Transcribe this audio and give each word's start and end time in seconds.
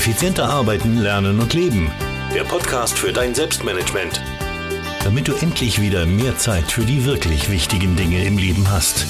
Effizienter 0.00 0.48
arbeiten, 0.48 0.96
lernen 0.96 1.40
und 1.40 1.52
leben. 1.52 1.92
Der 2.34 2.44
Podcast 2.44 2.98
für 2.98 3.12
dein 3.12 3.34
Selbstmanagement. 3.34 4.22
Damit 5.04 5.28
du 5.28 5.34
endlich 5.34 5.78
wieder 5.78 6.06
mehr 6.06 6.38
Zeit 6.38 6.72
für 6.72 6.86
die 6.86 7.04
wirklich 7.04 7.50
wichtigen 7.50 7.96
Dinge 7.96 8.24
im 8.24 8.38
Leben 8.38 8.70
hast. 8.70 9.04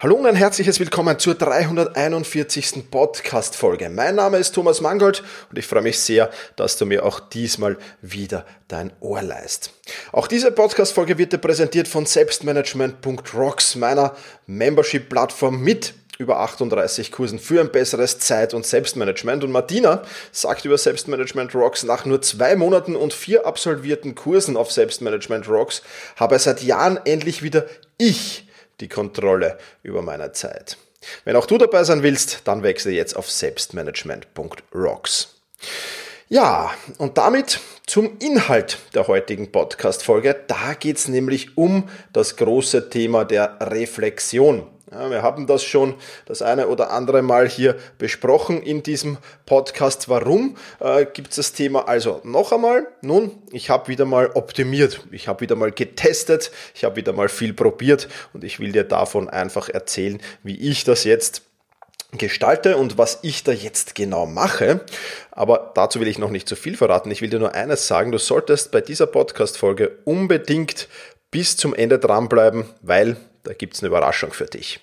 Hallo 0.00 0.16
und 0.16 0.26
ein 0.26 0.34
herzliches 0.34 0.80
Willkommen 0.80 1.20
zur 1.20 1.36
341. 1.36 2.90
Podcast-Folge. 2.90 3.88
Mein 3.88 4.16
Name 4.16 4.38
ist 4.38 4.52
Thomas 4.52 4.80
Mangold 4.80 5.22
und 5.50 5.58
ich 5.58 5.68
freue 5.68 5.82
mich 5.82 6.00
sehr, 6.00 6.30
dass 6.56 6.76
du 6.76 6.84
mir 6.84 7.04
auch 7.04 7.20
diesmal 7.20 7.78
wieder 8.02 8.44
dein 8.66 8.90
Ohr 8.98 9.22
leist. 9.22 9.72
Auch 10.10 10.26
diese 10.26 10.50
Podcast-Folge 10.50 11.16
wird 11.16 11.32
dir 11.32 11.38
präsentiert 11.38 11.86
von 11.86 12.06
Selbstmanagement.rocks, 12.06 13.76
meiner 13.76 14.16
Membership-Plattform 14.46 15.60
mit 15.60 15.94
über 16.20 16.38
38 16.40 17.10
Kursen 17.10 17.38
für 17.38 17.60
ein 17.60 17.72
besseres 17.72 18.18
Zeit- 18.18 18.52
und 18.52 18.66
Selbstmanagement. 18.66 19.42
Und 19.42 19.52
Martina 19.52 20.02
sagt 20.32 20.66
über 20.66 20.76
Selbstmanagement 20.76 21.54
Rocks, 21.54 21.82
nach 21.82 22.04
nur 22.04 22.20
zwei 22.20 22.56
Monaten 22.56 22.94
und 22.94 23.14
vier 23.14 23.46
absolvierten 23.46 24.14
Kursen 24.14 24.58
auf 24.58 24.70
Selbstmanagement 24.70 25.48
Rocks 25.48 25.80
habe 26.16 26.38
seit 26.38 26.62
Jahren 26.62 27.00
endlich 27.06 27.42
wieder 27.42 27.64
ich 27.96 28.46
die 28.80 28.88
Kontrolle 28.88 29.56
über 29.82 30.02
meine 30.02 30.32
Zeit. 30.32 30.76
Wenn 31.24 31.36
auch 31.36 31.46
du 31.46 31.56
dabei 31.56 31.84
sein 31.84 32.02
willst, 32.02 32.42
dann 32.44 32.62
wechsle 32.62 32.92
jetzt 32.92 33.16
auf 33.16 33.30
selbstmanagement.rocks. 33.30 35.36
Ja, 36.28 36.70
und 36.98 37.16
damit 37.16 37.60
zum 37.86 38.18
Inhalt 38.20 38.76
der 38.94 39.08
heutigen 39.08 39.50
Podcast-Folge. 39.50 40.36
Da 40.46 40.74
geht 40.74 40.98
es 40.98 41.08
nämlich 41.08 41.56
um 41.56 41.88
das 42.12 42.36
große 42.36 42.90
Thema 42.90 43.24
der 43.24 43.56
Reflexion. 43.60 44.66
Ja, 44.92 45.08
wir 45.08 45.22
haben 45.22 45.46
das 45.46 45.62
schon 45.62 45.94
das 46.26 46.42
eine 46.42 46.66
oder 46.66 46.90
andere 46.90 47.22
Mal 47.22 47.48
hier 47.48 47.76
besprochen 47.98 48.60
in 48.60 48.82
diesem 48.82 49.18
Podcast. 49.46 50.08
Warum 50.08 50.56
äh, 50.80 51.06
gibt 51.06 51.30
es 51.30 51.36
das 51.36 51.52
Thema 51.52 51.86
also 51.86 52.20
noch 52.24 52.50
einmal? 52.50 52.88
Nun, 53.00 53.30
ich 53.52 53.70
habe 53.70 53.86
wieder 53.86 54.04
mal 54.04 54.32
optimiert, 54.34 55.06
ich 55.12 55.28
habe 55.28 55.42
wieder 55.42 55.54
mal 55.54 55.70
getestet, 55.70 56.50
ich 56.74 56.82
habe 56.82 56.96
wieder 56.96 57.12
mal 57.12 57.28
viel 57.28 57.52
probiert 57.52 58.08
und 58.32 58.42
ich 58.42 58.58
will 58.58 58.72
dir 58.72 58.82
davon 58.82 59.28
einfach 59.28 59.68
erzählen, 59.68 60.20
wie 60.42 60.58
ich 60.58 60.82
das 60.82 61.04
jetzt 61.04 61.42
gestalte 62.18 62.76
und 62.76 62.98
was 62.98 63.20
ich 63.22 63.44
da 63.44 63.52
jetzt 63.52 63.94
genau 63.94 64.26
mache. 64.26 64.80
Aber 65.30 65.70
dazu 65.76 66.00
will 66.00 66.08
ich 66.08 66.18
noch 66.18 66.30
nicht 66.30 66.48
zu 66.48 66.56
viel 66.56 66.76
verraten. 66.76 67.12
Ich 67.12 67.22
will 67.22 67.30
dir 67.30 67.38
nur 67.38 67.54
eines 67.54 67.86
sagen, 67.86 68.10
du 68.10 68.18
solltest 68.18 68.72
bei 68.72 68.80
dieser 68.80 69.06
Podcast-Folge 69.06 69.98
unbedingt 70.04 70.88
bis 71.30 71.56
zum 71.56 71.74
Ende 71.74 72.00
dranbleiben, 72.00 72.64
weil 72.82 73.16
da 73.44 73.52
gibt 73.52 73.74
es 73.74 73.80
eine 73.80 73.88
Überraschung 73.88 74.32
für 74.32 74.46
dich. 74.46 74.80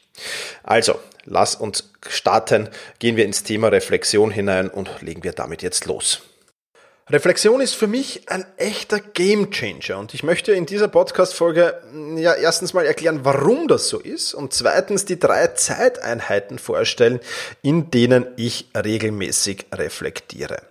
Also, 0.63 0.99
lass 1.25 1.55
uns 1.55 1.91
starten, 2.07 2.69
gehen 2.99 3.15
wir 3.15 3.25
ins 3.25 3.43
Thema 3.43 3.67
Reflexion 3.67 4.31
hinein 4.31 4.69
und 4.69 5.01
legen 5.01 5.23
wir 5.23 5.33
damit 5.33 5.61
jetzt 5.61 5.85
los. 5.85 6.21
Reflexion 7.09 7.61
ist 7.61 7.75
für 7.75 7.87
mich 7.87 8.29
ein 8.29 8.45
echter 8.57 8.99
Gamechanger 8.99 9.97
und 9.97 10.13
ich 10.13 10.23
möchte 10.23 10.51
in 10.51 10.65
dieser 10.65 10.89
Podcast-Folge 10.89 11.81
mm, 11.93 12.17
ja 12.17 12.33
erstens 12.33 12.73
mal 12.73 12.85
erklären, 12.85 13.21
warum 13.23 13.69
das 13.69 13.87
so 13.87 13.97
ist 13.97 14.33
und 14.33 14.53
zweitens 14.53 15.05
die 15.05 15.17
drei 15.17 15.47
Zeiteinheiten 15.47 16.59
vorstellen, 16.59 17.21
in 17.61 17.91
denen 17.91 18.27
ich 18.35 18.67
regelmäßig 18.75 19.67
reflektiere. 19.73 20.63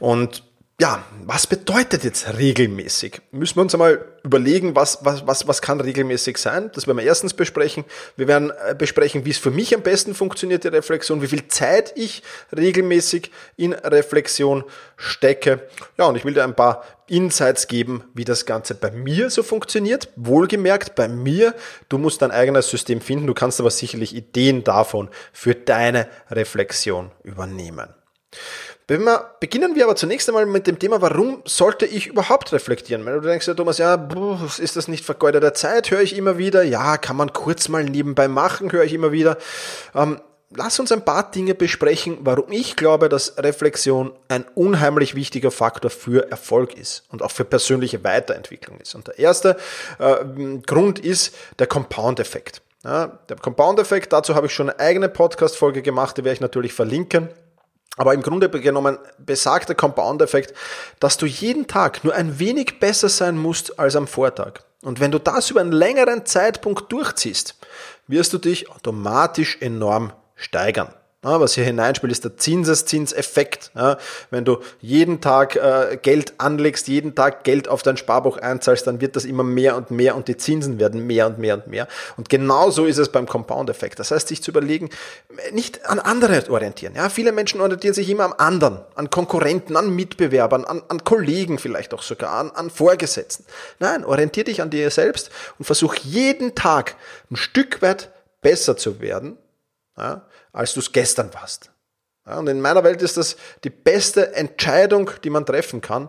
Und 0.00 0.42
ja, 0.84 1.02
was 1.24 1.46
bedeutet 1.46 2.04
jetzt 2.04 2.36
regelmäßig? 2.36 3.22
Müssen 3.30 3.56
wir 3.56 3.62
uns 3.62 3.72
einmal 3.72 4.04
überlegen, 4.22 4.76
was, 4.76 4.98
was, 5.02 5.26
was, 5.26 5.48
was 5.48 5.62
kann 5.62 5.80
regelmäßig 5.80 6.36
sein? 6.36 6.70
Das 6.74 6.86
werden 6.86 6.98
wir 6.98 7.06
erstens 7.06 7.32
besprechen. 7.32 7.86
Wir 8.18 8.28
werden 8.28 8.52
äh, 8.68 8.74
besprechen, 8.74 9.24
wie 9.24 9.30
es 9.30 9.38
für 9.38 9.50
mich 9.50 9.74
am 9.74 9.80
besten 9.80 10.14
funktioniert, 10.14 10.62
die 10.62 10.68
Reflexion, 10.68 11.22
wie 11.22 11.28
viel 11.28 11.48
Zeit 11.48 11.94
ich 11.96 12.22
regelmäßig 12.54 13.30
in 13.56 13.72
Reflexion 13.72 14.62
stecke. 14.98 15.66
Ja, 15.96 16.04
und 16.04 16.16
ich 16.16 16.26
will 16.26 16.34
dir 16.34 16.44
ein 16.44 16.54
paar 16.54 16.84
Insights 17.08 17.66
geben, 17.66 18.04
wie 18.12 18.26
das 18.26 18.44
Ganze 18.44 18.74
bei 18.74 18.90
mir 18.90 19.30
so 19.30 19.42
funktioniert. 19.42 20.10
Wohlgemerkt, 20.16 20.96
bei 20.96 21.08
mir, 21.08 21.54
du 21.88 21.96
musst 21.96 22.20
dein 22.20 22.30
eigenes 22.30 22.68
System 22.68 23.00
finden, 23.00 23.26
du 23.26 23.32
kannst 23.32 23.58
aber 23.58 23.70
sicherlich 23.70 24.14
Ideen 24.14 24.64
davon 24.64 25.08
für 25.32 25.54
deine 25.54 26.08
Reflexion 26.30 27.10
übernehmen. 27.22 27.88
Beginnen 28.86 29.74
wir 29.74 29.84
aber 29.84 29.96
zunächst 29.96 30.28
einmal 30.28 30.44
mit 30.44 30.66
dem 30.66 30.78
Thema, 30.78 31.00
warum 31.00 31.40
sollte 31.46 31.86
ich 31.86 32.06
überhaupt 32.06 32.52
reflektieren? 32.52 33.06
Wenn 33.06 33.14
du 33.14 33.20
denkst, 33.20 33.48
ja, 33.48 33.54
Thomas, 33.54 33.78
ja, 33.78 34.08
ist 34.58 34.76
das 34.76 34.88
nicht 34.88 35.06
vergeudete 35.06 35.54
Zeit? 35.54 35.90
Höre 35.90 36.02
ich 36.02 36.16
immer 36.16 36.36
wieder. 36.36 36.62
Ja, 36.62 36.98
kann 36.98 37.16
man 37.16 37.32
kurz 37.32 37.68
mal 37.68 37.84
nebenbei 37.84 38.28
machen, 38.28 38.70
höre 38.72 38.84
ich 38.84 38.92
immer 38.92 39.10
wieder. 39.10 39.38
Ähm, 39.94 40.20
lass 40.50 40.78
uns 40.78 40.92
ein 40.92 41.02
paar 41.02 41.30
Dinge 41.30 41.54
besprechen, 41.54 42.18
warum 42.20 42.52
ich 42.52 42.76
glaube, 42.76 43.08
dass 43.08 43.38
Reflexion 43.38 44.12
ein 44.28 44.44
unheimlich 44.54 45.14
wichtiger 45.14 45.50
Faktor 45.50 45.90
für 45.90 46.30
Erfolg 46.30 46.76
ist 46.76 47.04
und 47.08 47.22
auch 47.22 47.30
für 47.30 47.46
persönliche 47.46 48.04
Weiterentwicklung 48.04 48.78
ist. 48.80 48.94
Und 48.94 49.08
der 49.08 49.18
erste 49.18 49.56
äh, 49.98 50.16
Grund 50.66 50.98
ist 50.98 51.34
der 51.58 51.68
Compound-Effekt. 51.68 52.60
Ja, 52.84 53.18
der 53.30 53.36
Compound-Effekt, 53.36 54.12
dazu 54.12 54.34
habe 54.34 54.48
ich 54.48 54.52
schon 54.52 54.68
eine 54.68 54.78
eigene 54.78 55.08
Podcast-Folge 55.08 55.80
gemacht, 55.80 56.18
die 56.18 56.24
werde 56.24 56.34
ich 56.34 56.40
natürlich 56.42 56.74
verlinken. 56.74 57.30
Aber 57.96 58.12
im 58.14 58.22
Grunde 58.22 58.48
genommen 58.48 58.98
besagt 59.18 59.68
der 59.68 59.76
Compound-Effekt, 59.76 60.54
dass 60.98 61.16
du 61.16 61.26
jeden 61.26 61.66
Tag 61.66 62.02
nur 62.02 62.14
ein 62.14 62.38
wenig 62.38 62.80
besser 62.80 63.08
sein 63.08 63.38
musst 63.38 63.78
als 63.78 63.94
am 63.94 64.06
Vortag. 64.06 64.60
Und 64.82 65.00
wenn 65.00 65.12
du 65.12 65.18
das 65.18 65.50
über 65.50 65.60
einen 65.60 65.72
längeren 65.72 66.26
Zeitpunkt 66.26 66.90
durchziehst, 66.90 67.54
wirst 68.06 68.32
du 68.32 68.38
dich 68.38 68.70
automatisch 68.70 69.58
enorm 69.60 70.12
steigern. 70.34 70.92
Ja, 71.24 71.40
was 71.40 71.54
hier 71.54 71.64
hineinspielt, 71.64 72.12
ist 72.12 72.24
der 72.24 72.36
Zinseszinseffekt. 72.36 73.70
Ja, 73.74 73.96
wenn 74.30 74.44
du 74.44 74.58
jeden 74.82 75.22
Tag 75.22 75.56
äh, 75.56 75.98
Geld 76.00 76.34
anlegst, 76.36 76.86
jeden 76.86 77.14
Tag 77.14 77.44
Geld 77.44 77.66
auf 77.66 77.82
dein 77.82 77.96
Sparbuch 77.96 78.36
einzahlst, 78.36 78.86
dann 78.86 79.00
wird 79.00 79.16
das 79.16 79.24
immer 79.24 79.42
mehr 79.42 79.76
und 79.76 79.90
mehr 79.90 80.16
und 80.16 80.28
die 80.28 80.36
Zinsen 80.36 80.78
werden 80.78 81.06
mehr 81.06 81.26
und 81.26 81.38
mehr 81.38 81.54
und 81.54 81.66
mehr. 81.66 81.88
Und 82.18 82.28
genauso 82.28 82.84
ist 82.84 82.98
es 82.98 83.08
beim 83.08 83.26
Compound-Effekt. 83.26 83.98
Das 83.98 84.10
heißt, 84.10 84.28
sich 84.28 84.42
zu 84.42 84.50
überlegen, 84.50 84.90
nicht 85.52 85.86
an 85.86 85.98
andere 85.98 86.50
orientieren. 86.50 86.94
Ja, 86.94 87.08
viele 87.08 87.32
Menschen 87.32 87.62
orientieren 87.62 87.94
sich 87.94 88.10
immer 88.10 88.24
am 88.24 88.34
anderen, 88.36 88.80
an 88.94 89.08
Konkurrenten, 89.08 89.76
an 89.76 89.96
Mitbewerbern, 89.96 90.66
an, 90.66 90.82
an 90.88 91.04
Kollegen 91.04 91.58
vielleicht 91.58 91.94
auch 91.94 92.02
sogar, 92.02 92.32
an, 92.34 92.50
an 92.50 92.68
Vorgesetzten. 92.68 93.46
Nein, 93.78 94.04
orientier 94.04 94.44
dich 94.44 94.60
an 94.60 94.68
dir 94.68 94.90
selbst 94.90 95.30
und 95.58 95.64
versuch 95.64 95.94
jeden 95.94 96.54
Tag 96.54 96.96
ein 97.30 97.36
Stück 97.36 97.80
weit 97.80 98.10
besser 98.42 98.76
zu 98.76 99.00
werden 99.00 99.38
ja, 99.96 100.22
als 100.54 100.72
du 100.72 100.80
es 100.80 100.92
gestern 100.92 101.34
warst. 101.34 101.70
Ja, 102.26 102.38
und 102.38 102.48
in 102.48 102.60
meiner 102.60 102.82
Welt 102.84 103.02
ist 103.02 103.18
das 103.18 103.36
die 103.64 103.70
beste 103.70 104.34
Entscheidung, 104.34 105.10
die 105.22 105.30
man 105.30 105.44
treffen 105.44 105.82
kann. 105.82 106.08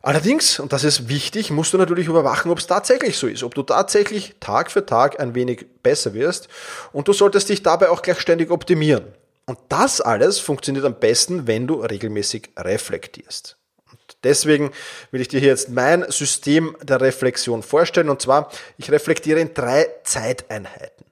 Allerdings, 0.00 0.60
und 0.60 0.72
das 0.72 0.84
ist 0.84 1.08
wichtig, 1.08 1.50
musst 1.50 1.72
du 1.72 1.78
natürlich 1.78 2.06
überwachen, 2.06 2.50
ob 2.50 2.58
es 2.58 2.66
tatsächlich 2.66 3.16
so 3.16 3.26
ist, 3.26 3.42
ob 3.42 3.54
du 3.54 3.62
tatsächlich 3.62 4.36
Tag 4.38 4.70
für 4.70 4.84
Tag 4.84 5.18
ein 5.18 5.34
wenig 5.34 5.66
besser 5.82 6.12
wirst 6.12 6.48
und 6.92 7.08
du 7.08 7.14
solltest 7.14 7.48
dich 7.48 7.62
dabei 7.62 7.88
auch 7.88 8.02
gleich 8.02 8.20
ständig 8.20 8.50
optimieren. 8.50 9.06
Und 9.46 9.58
das 9.70 10.00
alles 10.00 10.38
funktioniert 10.38 10.84
am 10.84 11.00
besten, 11.00 11.46
wenn 11.46 11.66
du 11.66 11.76
regelmäßig 11.76 12.50
reflektierst. 12.58 13.56
Und 13.90 14.00
deswegen 14.24 14.72
will 15.10 15.22
ich 15.22 15.28
dir 15.28 15.40
hier 15.40 15.48
jetzt 15.48 15.70
mein 15.70 16.04
System 16.10 16.76
der 16.82 17.00
Reflexion 17.00 17.62
vorstellen 17.62 18.10
und 18.10 18.20
zwar, 18.20 18.50
ich 18.76 18.90
reflektiere 18.90 19.40
in 19.40 19.54
drei 19.54 19.88
Zeiteinheiten. 20.04 21.06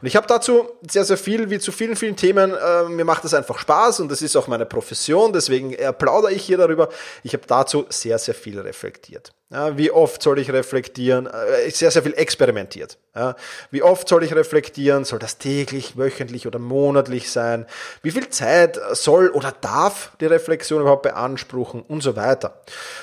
Und 0.00 0.06
ich 0.06 0.16
habe 0.16 0.26
dazu 0.26 0.68
sehr, 0.88 1.04
sehr 1.04 1.16
viel, 1.16 1.50
wie 1.50 1.58
zu 1.58 1.72
vielen, 1.72 1.96
vielen 1.96 2.16
Themen, 2.16 2.54
äh, 2.54 2.84
mir 2.84 3.04
macht 3.04 3.24
das 3.24 3.34
einfach 3.34 3.58
Spaß 3.58 4.00
und 4.00 4.10
das 4.10 4.22
ist 4.22 4.36
auch 4.36 4.48
meine 4.48 4.66
Profession, 4.66 5.32
deswegen 5.32 5.76
plaudere 5.98 6.32
ich 6.32 6.42
hier 6.42 6.58
darüber. 6.58 6.88
Ich 7.22 7.32
habe 7.34 7.46
dazu 7.46 7.86
sehr, 7.88 8.18
sehr 8.18 8.34
viel 8.34 8.58
reflektiert. 8.60 9.32
Ja, 9.52 9.76
wie 9.76 9.90
oft 9.90 10.22
soll 10.22 10.38
ich 10.38 10.52
reflektieren? 10.52 11.26
Äh, 11.26 11.68
sehr, 11.72 11.90
sehr 11.90 12.04
viel 12.04 12.14
experimentiert. 12.14 12.98
Ja, 13.16 13.34
wie 13.72 13.82
oft 13.82 14.08
soll 14.08 14.22
ich 14.22 14.32
reflektieren? 14.32 15.04
Soll 15.04 15.18
das 15.18 15.38
täglich, 15.38 15.96
wöchentlich 15.96 16.46
oder 16.46 16.60
monatlich 16.60 17.32
sein? 17.32 17.66
Wie 18.00 18.12
viel 18.12 18.28
Zeit 18.28 18.78
soll 18.92 19.28
oder 19.30 19.52
darf 19.60 20.12
die 20.20 20.26
Reflexion 20.26 20.82
überhaupt 20.82 21.02
beanspruchen 21.02 21.82
und 21.82 22.00
so 22.00 22.14
weiter? 22.14 22.60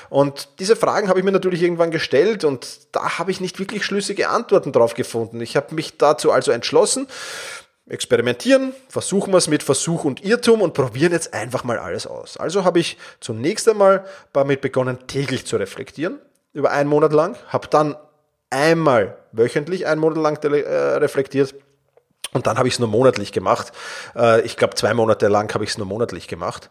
Und 0.08 0.48
diese 0.58 0.74
Fragen 0.74 1.10
habe 1.10 1.18
ich 1.18 1.24
mir 1.26 1.32
natürlich 1.32 1.62
irgendwann 1.62 1.90
gestellt 1.90 2.44
und 2.44 2.66
da 2.92 3.18
habe 3.18 3.30
ich 3.30 3.42
nicht 3.42 3.58
wirklich 3.58 3.84
schlüssige 3.84 4.30
Antworten 4.30 4.72
drauf 4.72 4.94
gefunden. 4.94 5.42
Ich 5.42 5.54
habe 5.54 5.74
mich 5.74 5.98
dazu 5.98 6.32
also 6.32 6.50
entschlossen, 6.50 7.08
experimentieren, 7.90 8.72
versuchen 8.88 9.34
wir 9.34 9.38
es 9.38 9.48
mit 9.48 9.62
Versuch 9.62 10.04
und 10.04 10.24
Irrtum 10.24 10.62
und 10.62 10.72
probieren 10.72 11.12
jetzt 11.12 11.34
einfach 11.34 11.64
mal 11.64 11.78
alles 11.78 12.06
aus. 12.06 12.38
Also 12.38 12.64
habe 12.64 12.80
ich 12.80 12.96
zunächst 13.20 13.68
einmal 13.68 14.06
damit 14.32 14.62
begonnen, 14.62 15.06
täglich 15.06 15.44
zu 15.44 15.58
reflektieren 15.58 16.18
über 16.52 16.70
einen 16.70 16.88
Monat 16.88 17.12
lang, 17.12 17.36
habe 17.48 17.68
dann 17.68 17.96
einmal 18.50 19.16
wöchentlich 19.32 19.86
einen 19.86 20.00
Monat 20.00 20.18
lang 20.18 20.42
äh, 20.42 20.74
reflektiert 20.96 21.54
und 22.32 22.46
dann 22.46 22.58
habe 22.58 22.68
ich 22.68 22.74
es 22.74 22.80
nur 22.80 22.88
monatlich 22.88 23.32
gemacht. 23.32 23.72
Äh, 24.14 24.42
ich 24.42 24.56
glaube, 24.56 24.74
zwei 24.74 24.94
Monate 24.94 25.28
lang 25.28 25.52
habe 25.54 25.64
ich 25.64 25.70
es 25.70 25.78
nur 25.78 25.86
monatlich 25.86 26.28
gemacht. 26.28 26.70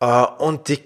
Äh, 0.00 0.24
und 0.38 0.68
die 0.68 0.82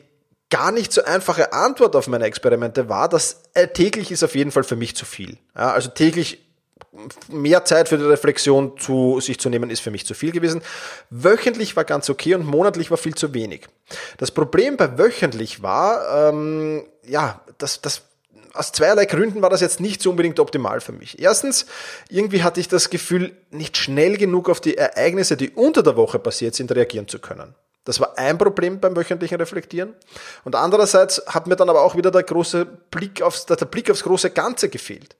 gar 0.50 0.70
nicht 0.70 0.93
so 0.93 1.02
einfache 1.02 1.55
Antwort 1.55 1.96
auf 1.96 2.08
meine 2.08 2.26
Experimente 2.26 2.90
war, 2.90 3.08
dass 3.08 3.43
täglich 3.73 4.11
ist 4.11 4.23
auf 4.23 4.35
jeden 4.35 4.50
Fall 4.50 4.64
für 4.64 4.76
mich 4.76 4.94
zu 4.94 5.06
viel. 5.06 5.38
also 5.55 5.88
täglich 5.88 6.43
mehr 7.28 7.64
Zeit 7.64 7.88
für 7.88 7.96
die 7.96 8.05
Reflexion 8.05 8.76
zu 8.78 9.19
sich 9.20 9.40
zu 9.40 9.49
nehmen, 9.49 9.70
ist 9.70 9.81
für 9.81 9.90
mich 9.90 10.05
zu 10.05 10.14
viel 10.14 10.31
gewesen. 10.31 10.62
Wöchentlich 11.08 11.75
war 11.75 11.85
ganz 11.85 12.11
okay 12.11 12.35
und 12.35 12.44
monatlich 12.44 12.90
war 12.90 12.99
viel 12.99 13.14
zu 13.14 13.32
wenig. 13.32 13.67
Das 14.19 14.31
Problem 14.31 14.76
bei 14.76 14.99
wöchentlich 14.99 15.62
war, 15.62 16.28
ähm, 16.28 16.85
ja, 17.02 17.40
das, 17.56 17.81
das 17.81 18.02
aus 18.54 18.72
zweierlei 18.72 19.06
Gründen 19.06 19.43
war 19.43 19.50
das 19.50 19.60
jetzt 19.60 19.81
nicht 19.81 20.02
so 20.02 20.10
unbedingt 20.10 20.38
optimal 20.38 20.81
für 20.81 20.93
mich. 20.93 21.19
Erstens, 21.19 21.66
irgendwie 22.08 22.43
hatte 22.43 22.60
ich 22.60 22.69
das 22.69 22.90
Gefühl, 22.90 23.32
nicht 23.50 23.76
schnell 23.76 24.16
genug 24.16 24.49
auf 24.49 24.60
die 24.60 24.76
Ereignisse, 24.76 25.37
die 25.37 25.50
unter 25.50 25.82
der 25.82 25.96
Woche 25.96 26.19
passiert 26.19 26.54
sind, 26.54 26.72
reagieren 26.72 27.08
zu 27.08 27.19
können. 27.19 27.54
Das 27.84 27.99
war 27.99 28.16
ein 28.16 28.38
Problem 28.38 28.78
beim 28.78 28.94
wöchentlichen 28.94 29.38
Reflektieren. 29.38 29.94
Und 30.44 30.54
andererseits 30.54 31.20
hat 31.26 31.49
mir 31.49 31.56
dann 31.56 31.69
aber 31.69 31.82
auch 31.82 31.96
wieder 31.96 32.12
der 32.12 32.22
große 32.22 32.64
Blick 32.64 33.22
aufs, 33.22 33.46
der 33.46 33.56
Blick 33.56 33.90
aufs 33.90 34.04
große 34.04 34.31
Ganze 34.31 34.69
gefehlt. 34.69 35.16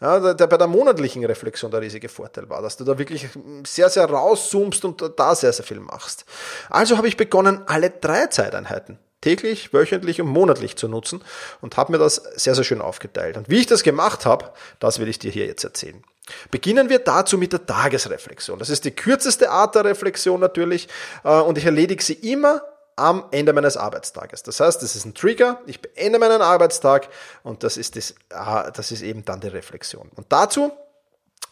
Ja, 0.00 0.20
der, 0.20 0.34
der 0.34 0.46
bei 0.46 0.56
der 0.56 0.68
monatlichen 0.68 1.24
Reflexion 1.24 1.72
der 1.72 1.80
riesige 1.80 2.08
Vorteil 2.08 2.48
war, 2.48 2.62
dass 2.62 2.76
du 2.76 2.84
da 2.84 2.98
wirklich 2.98 3.26
sehr, 3.66 3.88
sehr 3.88 4.04
rauszoomst 4.04 4.84
und 4.84 5.02
da 5.16 5.34
sehr, 5.34 5.52
sehr 5.52 5.64
viel 5.64 5.80
machst. 5.80 6.24
Also 6.70 6.96
habe 6.96 7.08
ich 7.08 7.16
begonnen, 7.16 7.62
alle 7.66 7.90
drei 7.90 8.28
Zeiteinheiten 8.28 8.98
täglich, 9.24 9.72
wöchentlich 9.72 10.20
und 10.20 10.28
monatlich 10.28 10.76
zu 10.76 10.86
nutzen 10.86 11.24
und 11.62 11.78
habe 11.78 11.92
mir 11.92 11.98
das 11.98 12.16
sehr, 12.36 12.54
sehr 12.54 12.64
schön 12.64 12.82
aufgeteilt. 12.82 13.38
Und 13.38 13.48
wie 13.48 13.60
ich 13.60 13.66
das 13.66 13.82
gemacht 13.82 14.26
habe, 14.26 14.52
das 14.80 14.98
will 14.98 15.08
ich 15.08 15.18
dir 15.18 15.30
hier 15.30 15.46
jetzt 15.46 15.64
erzählen. 15.64 16.04
Beginnen 16.50 16.90
wir 16.90 16.98
dazu 16.98 17.38
mit 17.38 17.52
der 17.52 17.64
Tagesreflexion. 17.64 18.58
Das 18.58 18.68
ist 18.68 18.84
die 18.84 18.90
kürzeste 18.90 19.50
Art 19.50 19.74
der 19.74 19.84
Reflexion 19.84 20.40
natürlich 20.40 20.88
äh, 21.22 21.40
und 21.40 21.56
ich 21.56 21.64
erledige 21.64 22.02
sie 22.02 22.14
immer 22.14 22.62
am 22.96 23.24
Ende 23.30 23.52
meines 23.54 23.76
Arbeitstages. 23.76 24.42
Das 24.42 24.60
heißt, 24.60 24.82
das 24.82 24.94
ist 24.94 25.06
ein 25.06 25.14
Trigger, 25.14 25.60
ich 25.66 25.80
beende 25.80 26.18
meinen 26.18 26.42
Arbeitstag 26.42 27.08
und 27.42 27.62
das 27.62 27.78
ist, 27.78 27.96
das, 27.96 28.10
äh, 28.28 28.72
das 28.72 28.92
ist 28.92 29.02
eben 29.02 29.24
dann 29.24 29.40
die 29.40 29.48
Reflexion. 29.48 30.10
Und 30.14 30.26
dazu 30.28 30.70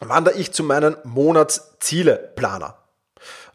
wandere 0.00 0.36
ich 0.36 0.52
zu 0.52 0.62
meinem 0.62 0.96
Monatszieleplaner. 1.04 2.81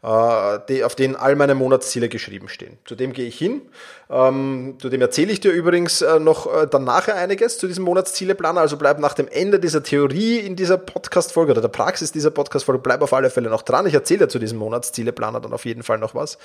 Äh, 0.00 0.60
die, 0.68 0.84
auf 0.84 0.94
denen 0.94 1.16
all 1.16 1.34
meine 1.34 1.56
Monatsziele 1.56 2.08
geschrieben 2.08 2.48
stehen. 2.48 2.78
Zu 2.84 2.94
dem 2.94 3.12
gehe 3.12 3.26
ich 3.26 3.36
hin. 3.36 3.62
Ähm, 4.08 4.76
zu 4.80 4.90
dem 4.90 5.00
erzähle 5.00 5.32
ich 5.32 5.40
dir 5.40 5.50
übrigens 5.50 6.02
äh, 6.02 6.20
noch 6.20 6.46
äh, 6.46 6.68
dann 6.68 6.84
nachher 6.84 7.16
einiges 7.16 7.58
zu 7.58 7.66
diesem 7.66 7.82
Monatszieleplaner. 7.82 8.60
Also 8.60 8.76
bleib 8.76 9.00
nach 9.00 9.14
dem 9.14 9.26
Ende 9.26 9.58
dieser 9.58 9.82
Theorie 9.82 10.38
in 10.38 10.54
dieser 10.54 10.78
Podcast-Folge 10.78 11.50
oder 11.50 11.62
der 11.62 11.68
Praxis 11.68 12.12
dieser 12.12 12.30
Podcast-Folge, 12.30 12.80
bleib 12.80 13.02
auf 13.02 13.12
alle 13.12 13.28
Fälle 13.28 13.50
noch 13.50 13.62
dran. 13.62 13.86
Ich 13.86 13.94
erzähle 13.94 14.20
dir 14.20 14.28
zu 14.28 14.38
diesem 14.38 14.58
Monatszieleplaner 14.58 15.40
dann 15.40 15.52
auf 15.52 15.64
jeden 15.64 15.82
Fall 15.82 15.98
noch 15.98 16.14
was. 16.14 16.38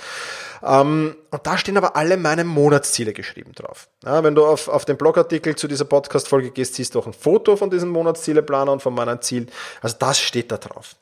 Ähm, 0.63 1.15
und 1.29 1.45
da 1.45 1.55
stehen 1.55 1.77
aber 1.77 1.95
alle 1.95 2.17
meine 2.17 2.45
Monatsziele 2.45 3.13
geschrieben 3.13 3.51
drauf. 3.53 3.87
Ja, 4.03 4.23
wenn 4.23 4.33
du 4.33 4.47
auf, 4.47 4.67
auf 4.67 4.85
den 4.85 4.97
Blogartikel 4.97 5.55
zu 5.55 5.67
dieser 5.67 5.85
Podcast-Folge 5.85 6.49
gehst, 6.49 6.73
siehst 6.73 6.95
du 6.95 6.99
auch 6.99 7.05
ein 7.05 7.13
Foto 7.13 7.55
von 7.55 7.69
diesem 7.69 7.89
Monatszieleplaner 7.89 8.71
und 8.71 8.81
von 8.81 8.95
meinem 8.95 9.21
Ziel. 9.21 9.45
Also 9.79 9.95
das 9.99 10.19
steht 10.19 10.51
da 10.51 10.57
drauf. 10.57 10.95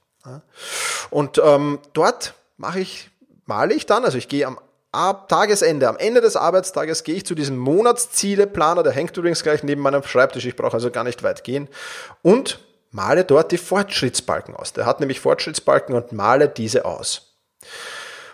Und 1.10 1.42
ähm, 1.44 1.80
dort 1.94 2.36
mache 2.62 2.80
ich, 2.80 3.10
male 3.46 3.74
ich 3.74 3.86
dann, 3.86 4.06
also 4.06 4.18
ich 4.18 4.30
gehe 4.30 4.48
am 4.48 4.60
Ab 4.94 5.30
Tagesende, 5.30 5.88
am 5.88 5.98
Ende 5.98 6.20
des 6.20 6.36
Arbeitstages 6.36 7.06
gehe 7.06 7.16
ich 7.16 7.26
zu 7.26 7.34
diesem 7.34 7.58
Monatszieleplaner, 7.58 8.84
der 8.84 8.92
hängt 8.92 9.16
übrigens 9.16 9.42
gleich 9.42 9.64
neben 9.64 9.82
meinem 9.82 10.04
Schreibtisch, 10.04 10.46
ich 10.46 10.58
brauche 10.58 10.74
also 10.74 10.92
gar 10.92 11.06
nicht 11.06 11.24
weit 11.24 11.46
gehen, 11.46 11.70
und 12.22 12.60
male 12.92 13.24
dort 13.24 13.54
die 13.54 13.58
Fortschrittsbalken 13.58 14.54
aus. 14.54 14.74
Der 14.74 14.86
hat 14.86 15.00
nämlich 15.00 15.22
Fortschrittsbalken 15.22 15.96
und 15.96 16.12
male 16.12 16.50
diese 16.50 16.84
aus. 16.84 17.38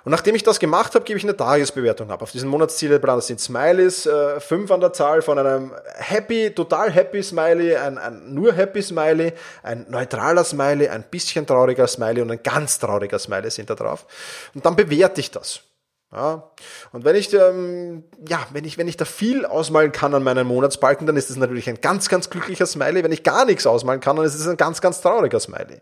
Und 0.08 0.12
nachdem 0.12 0.36
ich 0.36 0.44
das 0.44 0.58
gemacht 0.58 0.96
habe, 0.96 1.04
gebe 1.04 1.18
ich 1.18 1.26
eine 1.26 1.36
Tagesbewertung 1.36 2.10
ab. 2.12 2.22
Auf 2.22 2.32
diesen 2.32 2.48
Monatszielplan 2.48 3.20
sind 3.20 3.42
Smileys, 3.42 4.06
äh, 4.06 4.40
fünf 4.40 4.72
an 4.72 4.80
der 4.80 4.94
Zahl 4.94 5.22
von 5.22 5.38
einem 5.38 5.74
Happy, 5.96 6.52
total 6.52 6.90
Happy 6.90 7.22
Smiley, 7.22 7.76
ein, 7.76 7.98
ein 7.98 8.34
nur 8.34 8.54
Happy 8.54 8.82
Smiley, 8.82 9.34
ein 9.64 9.86
neutraler 9.90 10.46
Smiley, 10.46 10.88
ein 10.88 11.04
bisschen 11.12 11.46
trauriger 11.46 11.88
Smiley 11.88 12.22
und 12.22 12.32
ein 12.32 12.42
ganz 12.42 12.80
trauriger 12.80 13.20
Smiley 13.20 13.52
sind 13.52 13.70
da 13.70 13.76
drauf. 13.76 14.06
Und 14.56 14.66
dann 14.66 14.78
bewerte 14.78 15.20
ich 15.20 15.30
das. 15.30 15.60
Ja, 16.14 16.52
und 16.94 17.04
wenn 17.04 17.18
ich, 17.18 17.34
ähm, 17.34 18.06
ja, 18.28 18.40
wenn 18.54 18.64
ich, 18.64 18.78
wenn 18.78 18.88
ich 18.88 18.96
da 18.96 19.04
viel 19.04 19.46
ausmalen 19.46 19.92
kann 19.92 20.14
an 20.14 20.24
meinen 20.24 20.48
Monatsbalken, 20.48 21.06
dann 21.06 21.18
ist 21.18 21.30
das 21.30 21.36
natürlich 21.36 21.68
ein 21.68 21.82
ganz, 21.82 22.08
ganz 22.08 22.30
glücklicher 22.30 22.66
Smiley. 22.66 23.04
Wenn 23.04 23.12
ich 23.12 23.24
gar 23.24 23.44
nichts 23.44 23.68
ausmalen 23.68 24.00
kann, 24.00 24.16
dann 24.16 24.26
ist 24.26 24.36
es 24.36 24.48
ein 24.48 24.56
ganz, 24.56 24.80
ganz 24.80 25.02
trauriger 25.02 25.42
Smiley. 25.42 25.82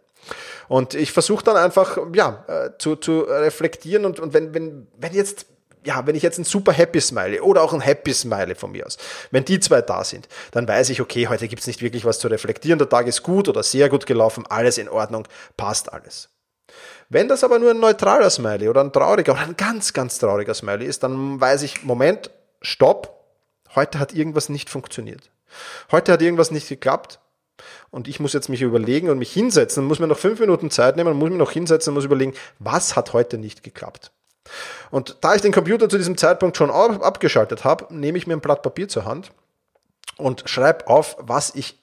Und 0.68 0.96
ich 0.96 1.12
versuche 1.12 1.44
dann 1.44 1.58
einfach, 1.58 2.00
ja, 2.14 2.44
äh, 2.48 2.72
zu, 2.80 2.96
zu 2.96 3.20
reflektieren 3.20 4.04
und, 4.04 4.20
und 4.20 4.34
wenn, 4.34 4.56
wenn, 4.56 4.88
wenn 4.98 5.14
jetzt 5.14 5.46
ja, 5.86 6.08
wenn 6.08 6.16
ich 6.16 6.24
jetzt 6.24 6.40
ein 6.40 6.44
super 6.44 6.74
Happy 6.74 7.00
Smiley 7.00 7.40
oder 7.40 7.62
auch 7.62 7.72
ein 7.72 7.82
Happy 7.82 8.12
Smiley 8.12 8.56
von 8.56 8.72
mir 8.72 8.88
aus, 8.88 8.98
wenn 9.30 9.46
die 9.46 9.60
zwei 9.60 9.82
da 9.82 10.04
sind, 10.04 10.28
dann 10.50 10.68
weiß 10.68 10.90
ich, 10.90 11.00
okay, 11.00 11.28
heute 11.28 11.48
gibt's 11.48 11.68
nicht 11.68 11.84
wirklich 11.84 12.06
was 12.06 12.18
zu 12.18 12.28
reflektieren, 12.28 12.80
der 12.80 12.90
Tag 12.90 13.06
ist 13.06 13.22
gut 13.22 13.48
oder 13.48 13.62
sehr 13.62 13.88
gut 13.88 14.08
gelaufen, 14.08 14.46
alles 14.50 14.80
in 14.80 14.90
Ordnung, 14.90 15.28
passt 15.58 15.94
alles. 15.94 16.30
Wenn 17.10 17.28
das 17.28 17.44
aber 17.44 17.60
nur 17.60 17.72
ein 17.72 17.80
neutraler 17.80 18.30
Smiley 18.30 18.70
oder 18.70 18.82
ein 18.82 18.92
trauriger 18.92 19.34
oder 19.34 19.42
ein 19.42 19.58
ganz, 19.58 19.94
ganz 19.94 20.18
trauriger 20.18 20.54
Smiley 20.54 20.86
ist, 20.86 21.04
dann 21.04 21.40
weiß 21.40 21.62
ich, 21.64 21.84
Moment, 21.84 22.32
stopp, 22.62 23.26
heute 23.76 24.00
hat 24.00 24.14
irgendwas 24.14 24.50
nicht 24.50 24.70
funktioniert. 24.70 25.30
Heute 25.92 26.12
hat 26.12 26.22
irgendwas 26.22 26.52
nicht 26.52 26.68
geklappt 26.68 27.20
und 27.92 28.08
ich 28.08 28.20
muss 28.20 28.34
jetzt 28.34 28.50
mich 28.50 28.62
überlegen 28.62 29.10
und 29.10 29.20
mich 29.20 29.32
hinsetzen 29.32 29.84
und 29.84 29.88
muss 29.88 30.00
mir 30.00 30.08
noch 30.08 30.18
fünf 30.18 30.40
Minuten 30.40 30.72
Zeit 30.72 30.96
nehmen 30.96 31.12
und 31.12 31.18
muss 31.18 31.30
mir 31.30 31.38
noch 31.38 31.52
hinsetzen 31.52 31.92
und 31.92 31.96
muss 31.96 32.06
überlegen, 32.06 32.34
was 32.60 32.96
hat 32.96 33.14
heute 33.14 33.38
nicht 33.38 33.64
geklappt. 33.64 34.12
Und 34.92 35.18
da 35.22 35.36
ich 35.36 35.42
den 35.42 35.54
Computer 35.54 35.90
zu 35.90 35.98
diesem 35.98 36.18
Zeitpunkt 36.18 36.58
schon 36.58 36.70
abgeschaltet 36.70 37.64
habe, 37.64 37.94
nehme 37.94 38.18
ich 38.18 38.28
mir 38.28 38.34
ein 38.34 38.42
Blatt 38.42 38.62
Papier 38.62 38.88
zur 38.88 39.06
Hand 39.06 39.32
und 40.18 40.44
schreibe 40.46 40.88
auf, 40.88 41.18
was 41.20 41.56
ich 41.56 41.80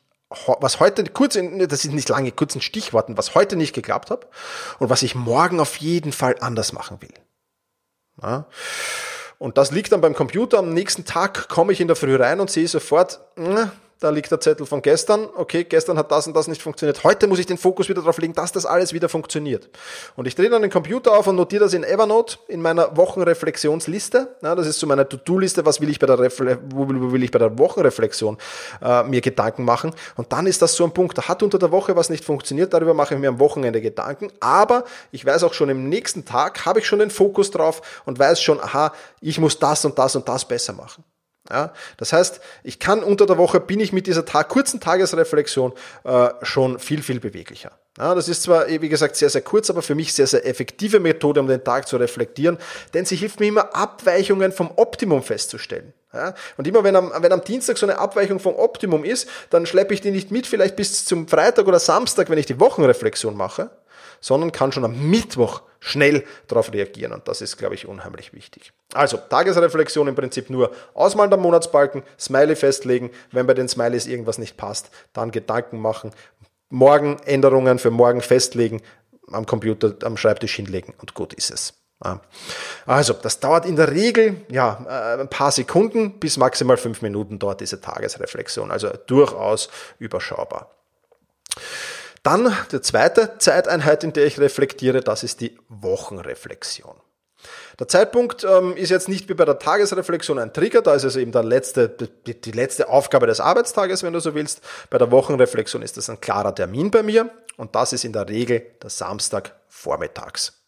was 0.60 0.80
heute 0.80 1.04
kurz 1.04 1.36
in, 1.36 1.58
das 1.68 1.84
ist 1.84 1.92
nicht 1.92 2.08
lange, 2.08 2.32
kurzen 2.32 2.60
Stichworten, 2.60 3.16
was 3.16 3.34
heute 3.34 3.56
nicht 3.56 3.72
geklappt 3.74 4.10
hat 4.10 4.26
und 4.78 4.90
was 4.90 5.02
ich 5.02 5.14
morgen 5.14 5.60
auf 5.60 5.76
jeden 5.76 6.12
Fall 6.12 6.36
anders 6.40 6.72
machen 6.72 7.00
will. 7.00 7.14
Ja. 8.22 8.46
Und 9.38 9.58
das 9.58 9.72
liegt 9.72 9.90
dann 9.90 10.00
beim 10.00 10.14
Computer. 10.14 10.58
Am 10.58 10.72
nächsten 10.72 11.04
Tag 11.04 11.48
komme 11.48 11.72
ich 11.72 11.80
in 11.80 11.88
der 11.88 11.96
Früh 11.96 12.14
rein 12.14 12.38
und 12.38 12.50
sehe 12.50 12.68
sofort, 12.68 13.20
da 14.02 14.10
liegt 14.10 14.30
der 14.30 14.40
Zettel 14.40 14.66
von 14.66 14.82
gestern, 14.82 15.28
okay, 15.36 15.64
gestern 15.64 15.96
hat 15.96 16.10
das 16.10 16.26
und 16.26 16.34
das 16.34 16.48
nicht 16.48 16.60
funktioniert. 16.60 17.04
Heute 17.04 17.26
muss 17.26 17.38
ich 17.38 17.46
den 17.46 17.58
Fokus 17.58 17.88
wieder 17.88 18.00
darauf 18.00 18.18
legen, 18.18 18.32
dass 18.32 18.50
das 18.50 18.66
alles 18.66 18.92
wieder 18.92 19.08
funktioniert. 19.08 19.68
Und 20.16 20.26
ich 20.26 20.34
drehe 20.34 20.50
dann 20.50 20.62
den 20.62 20.70
Computer 20.70 21.12
auf 21.12 21.26
und 21.26 21.36
notiere 21.36 21.64
das 21.64 21.74
in 21.74 21.84
Evernote 21.84 22.38
in 22.48 22.60
meiner 22.60 22.96
Wochenreflexionsliste. 22.96 24.36
Ja, 24.42 24.54
das 24.54 24.66
ist 24.66 24.80
so 24.80 24.86
meine 24.86 25.08
To-Do-Liste, 25.08 25.64
was 25.64 25.80
will 25.80 25.88
ich 25.88 25.98
bei 25.98 26.06
der 26.06 26.18
Refle 26.18 26.58
wo 26.70 26.88
will 26.88 27.22
ich 27.22 27.30
bei 27.30 27.38
der 27.38 27.56
Wochenreflexion 27.58 28.38
äh, 28.82 29.04
mir 29.04 29.20
Gedanken 29.20 29.64
machen. 29.64 29.92
Und 30.16 30.32
dann 30.32 30.46
ist 30.46 30.62
das 30.62 30.74
so 30.74 30.84
ein 30.84 30.92
Punkt, 30.92 31.16
da 31.18 31.28
hat 31.28 31.42
unter 31.42 31.58
der 31.58 31.70
Woche 31.70 31.94
was 31.94 32.10
nicht 32.10 32.24
funktioniert, 32.24 32.74
darüber 32.74 32.94
mache 32.94 33.14
ich 33.14 33.20
mir 33.20 33.28
am 33.28 33.38
Wochenende 33.38 33.80
Gedanken. 33.80 34.32
Aber 34.40 34.84
ich 35.12 35.24
weiß 35.24 35.44
auch 35.44 35.54
schon 35.54 35.68
im 35.68 35.88
nächsten 35.88 36.24
Tag, 36.24 36.66
habe 36.66 36.80
ich 36.80 36.86
schon 36.86 36.98
den 36.98 37.10
Fokus 37.10 37.50
drauf 37.50 38.02
und 38.04 38.18
weiß 38.18 38.42
schon, 38.42 38.60
aha, 38.60 38.92
ich 39.20 39.38
muss 39.38 39.58
das 39.58 39.84
und 39.84 39.98
das 39.98 40.16
und 40.16 40.28
das 40.28 40.44
besser 40.44 40.72
machen. 40.72 41.04
Ja, 41.50 41.72
das 41.96 42.12
heißt, 42.12 42.40
ich 42.62 42.78
kann 42.78 43.02
unter 43.02 43.26
der 43.26 43.36
Woche, 43.36 43.58
bin 43.58 43.80
ich 43.80 43.92
mit 43.92 44.06
dieser 44.06 44.24
Tag, 44.24 44.48
kurzen 44.48 44.78
Tagesreflexion 44.78 45.72
äh, 46.04 46.28
schon 46.42 46.78
viel, 46.78 47.02
viel 47.02 47.18
beweglicher. 47.18 47.72
Ja, 47.98 48.14
das 48.14 48.28
ist 48.28 48.44
zwar, 48.44 48.68
wie 48.68 48.88
gesagt, 48.88 49.16
sehr, 49.16 49.28
sehr 49.28 49.42
kurz, 49.42 49.68
aber 49.68 49.82
für 49.82 49.96
mich 49.96 50.14
sehr, 50.14 50.28
sehr 50.28 50.46
effektive 50.46 51.00
Methode, 51.00 51.40
um 51.40 51.48
den 51.48 51.64
Tag 51.64 51.88
zu 51.88 51.96
reflektieren, 51.96 52.58
denn 52.94 53.04
sie 53.04 53.16
hilft 53.16 53.40
mir 53.40 53.48
immer, 53.48 53.74
Abweichungen 53.74 54.52
vom 54.52 54.70
Optimum 54.76 55.22
festzustellen. 55.22 55.92
Ja, 56.14 56.34
und 56.58 56.66
immer 56.66 56.84
wenn 56.84 56.94
am, 56.94 57.10
wenn 57.18 57.32
am 57.32 57.42
Dienstag 57.42 57.76
so 57.76 57.86
eine 57.86 57.98
Abweichung 57.98 58.38
vom 58.38 58.54
Optimum 58.54 59.02
ist, 59.02 59.28
dann 59.50 59.66
schleppe 59.66 59.94
ich 59.94 60.00
die 60.00 60.10
nicht 60.10 60.30
mit, 60.30 60.46
vielleicht 60.46 60.76
bis 60.76 61.06
zum 61.06 61.26
Freitag 61.26 61.66
oder 61.66 61.80
Samstag, 61.80 62.30
wenn 62.30 62.38
ich 62.38 62.46
die 62.46 62.60
Wochenreflexion 62.60 63.36
mache, 63.36 63.70
sondern 64.22 64.52
kann 64.52 64.72
schon 64.72 64.86
am 64.86 65.10
Mittwoch 65.10 65.60
schnell 65.78 66.24
darauf 66.46 66.72
reagieren. 66.72 67.12
Und 67.12 67.28
das 67.28 67.42
ist, 67.42 67.58
glaube 67.58 67.74
ich, 67.74 67.86
unheimlich 67.86 68.32
wichtig. 68.32 68.72
Also, 68.94 69.18
Tagesreflexion 69.18 70.08
im 70.08 70.14
Prinzip 70.14 70.48
nur 70.48 70.72
ausmalen 70.94 71.30
der 71.30 71.38
Monatsbalken, 71.38 72.02
Smiley 72.18 72.56
festlegen. 72.56 73.10
Wenn 73.32 73.46
bei 73.46 73.54
den 73.54 73.68
Smileys 73.68 74.06
irgendwas 74.06 74.38
nicht 74.38 74.56
passt, 74.56 74.90
dann 75.12 75.30
Gedanken 75.30 75.78
machen. 75.78 76.12
Morgen 76.70 77.18
Änderungen 77.26 77.78
für 77.78 77.90
morgen 77.90 78.22
festlegen, 78.22 78.80
am 79.30 79.44
Computer, 79.44 79.94
am 80.04 80.16
Schreibtisch 80.16 80.54
hinlegen 80.54 80.94
und 80.98 81.12
gut 81.12 81.34
ist 81.34 81.50
es. 81.50 81.74
Also, 82.86 83.12
das 83.12 83.38
dauert 83.38 83.66
in 83.66 83.76
der 83.76 83.92
Regel 83.92 84.36
ja, 84.48 84.84
äh, 84.88 85.20
ein 85.20 85.28
paar 85.28 85.52
Sekunden 85.52 86.18
bis 86.18 86.36
maximal 86.36 86.76
fünf 86.76 87.02
Minuten 87.02 87.38
dort 87.38 87.60
diese 87.60 87.80
Tagesreflexion. 87.80 88.70
Also 88.70 88.90
durchaus 89.06 89.68
überschaubar. 89.98 90.70
Dann 92.22 92.56
die 92.70 92.80
zweite 92.80 93.38
Zeiteinheit, 93.38 94.04
in 94.04 94.12
der 94.12 94.26
ich 94.26 94.38
reflektiere, 94.38 95.00
das 95.00 95.22
ist 95.22 95.40
die 95.40 95.58
Wochenreflexion. 95.68 96.94
Der 97.80 97.88
Zeitpunkt 97.88 98.44
ähm, 98.44 98.76
ist 98.76 98.90
jetzt 98.90 99.08
nicht 99.08 99.28
wie 99.28 99.34
bei 99.34 99.44
der 99.44 99.58
Tagesreflexion 99.58 100.38
ein 100.38 100.52
Trigger, 100.52 100.82
da 100.82 100.94
ist 100.94 101.02
es 101.02 101.16
eben 101.16 101.32
der 101.32 101.42
letzte, 101.42 101.88
die, 101.88 102.40
die 102.40 102.52
letzte 102.52 102.88
Aufgabe 102.88 103.26
des 103.26 103.40
Arbeitstages, 103.40 104.04
wenn 104.04 104.12
du 104.12 104.20
so 104.20 104.36
willst. 104.36 104.60
Bei 104.90 104.98
der 104.98 105.10
Wochenreflexion 105.10 105.82
ist 105.82 105.96
das 105.96 106.08
ein 106.08 106.20
klarer 106.20 106.54
Termin 106.54 106.92
bei 106.92 107.02
mir 107.02 107.30
und 107.56 107.74
das 107.74 107.92
ist 107.92 108.04
in 108.04 108.12
der 108.12 108.28
Regel 108.28 108.64
der 108.80 108.90
Samstag 108.90 109.56
vormittags. 109.68 110.62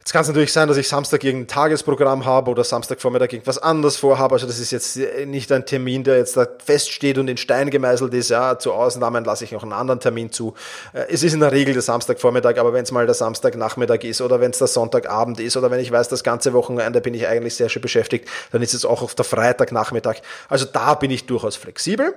Jetzt 0.00 0.14
kann 0.14 0.22
es 0.22 0.28
natürlich 0.28 0.52
sein, 0.54 0.66
dass 0.66 0.78
ich 0.78 0.88
Samstag 0.88 1.22
irgendein 1.22 1.46
Tagesprogramm 1.46 2.24
habe 2.24 2.50
oder 2.50 2.64
Samstagvormittag 2.64 3.34
irgendwas 3.34 3.58
anderes 3.58 3.98
vorhabe. 3.98 4.34
Also 4.34 4.46
das 4.46 4.58
ist 4.58 4.70
jetzt 4.70 4.98
nicht 5.26 5.52
ein 5.52 5.66
Termin, 5.66 6.04
der 6.04 6.16
jetzt 6.16 6.38
da 6.38 6.46
feststeht 6.64 7.18
und 7.18 7.28
in 7.28 7.36
Stein 7.36 7.68
gemeißelt 7.68 8.14
ist. 8.14 8.30
Ja, 8.30 8.58
zu 8.58 8.72
Ausnahmen 8.72 9.24
lasse 9.24 9.44
ich 9.44 9.52
noch 9.52 9.62
einen 9.62 9.74
anderen 9.74 10.00
Termin 10.00 10.32
zu. 10.32 10.54
Äh, 10.94 11.04
es 11.10 11.22
ist 11.22 11.34
in 11.34 11.40
der 11.40 11.52
Regel 11.52 11.74
der 11.74 11.82
Samstagvormittag, 11.82 12.56
aber 12.56 12.72
wenn 12.72 12.82
es 12.84 12.92
mal 12.92 13.04
der 13.04 13.14
Samstagnachmittag 13.14 14.02
ist 14.04 14.22
oder 14.22 14.40
wenn 14.40 14.52
es 14.52 14.58
der 14.58 14.68
Sonntagabend 14.68 15.38
ist 15.38 15.58
oder 15.58 15.70
wenn 15.70 15.80
ich 15.80 15.92
weiß, 15.92 16.08
das 16.08 16.24
ganze 16.24 16.54
Wochenende 16.54 17.02
bin 17.02 17.12
ich 17.12 17.26
eigentlich 17.26 17.54
sehr 17.54 17.68
schön 17.68 17.82
beschäftigt, 17.82 18.26
dann 18.52 18.62
ist 18.62 18.72
es 18.72 18.86
auch 18.86 19.02
auf 19.02 19.14
der 19.14 19.26
Freitagnachmittag. 19.26 20.22
Also 20.48 20.64
da 20.64 20.94
bin 20.94 21.10
ich 21.10 21.26
durchaus 21.26 21.56
flexibel. 21.56 22.14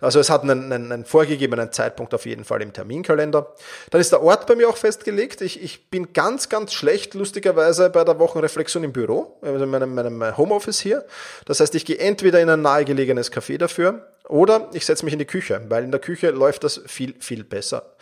Also 0.00 0.20
es 0.20 0.30
hat 0.30 0.42
einen, 0.42 0.72
einen, 0.72 0.92
einen 0.92 1.04
vorgegebenen 1.04 1.72
Zeitpunkt 1.72 2.14
auf 2.14 2.26
jeden 2.26 2.44
Fall 2.44 2.62
im 2.62 2.72
Terminkalender. 2.72 3.52
Dann 3.90 4.00
ist 4.00 4.12
der 4.12 4.22
Ort 4.22 4.46
bei 4.46 4.54
mir 4.54 4.68
auch 4.68 4.76
festgelegt. 4.76 5.40
Ich, 5.40 5.60
ich 5.60 5.90
bin 5.90 6.12
ganz, 6.12 6.48
ganz 6.48 6.72
schlecht 6.72 7.16
lustigerweise 7.24 7.88
bei 7.88 8.04
der 8.04 8.18
Wochenreflexion 8.18 8.84
im 8.84 8.92
Büro, 8.92 9.38
also 9.40 9.64
in 9.64 9.70
meinem, 9.70 9.94
meinem 9.94 10.36
Homeoffice 10.36 10.80
hier. 10.80 11.06
Das 11.46 11.58
heißt, 11.58 11.74
ich 11.74 11.86
gehe 11.86 11.98
entweder 11.98 12.38
in 12.40 12.50
ein 12.50 12.60
nahegelegenes 12.60 13.32
Café 13.32 13.56
dafür 13.56 14.06
oder 14.28 14.68
ich 14.74 14.84
setze 14.84 15.06
mich 15.06 15.14
in 15.14 15.18
die 15.18 15.24
Küche, 15.24 15.62
weil 15.70 15.84
in 15.84 15.90
der 15.90 16.00
Küche 16.00 16.30
läuft 16.30 16.64
das 16.64 16.82
viel, 16.86 17.14
viel 17.20 17.44
besser. 17.44 17.94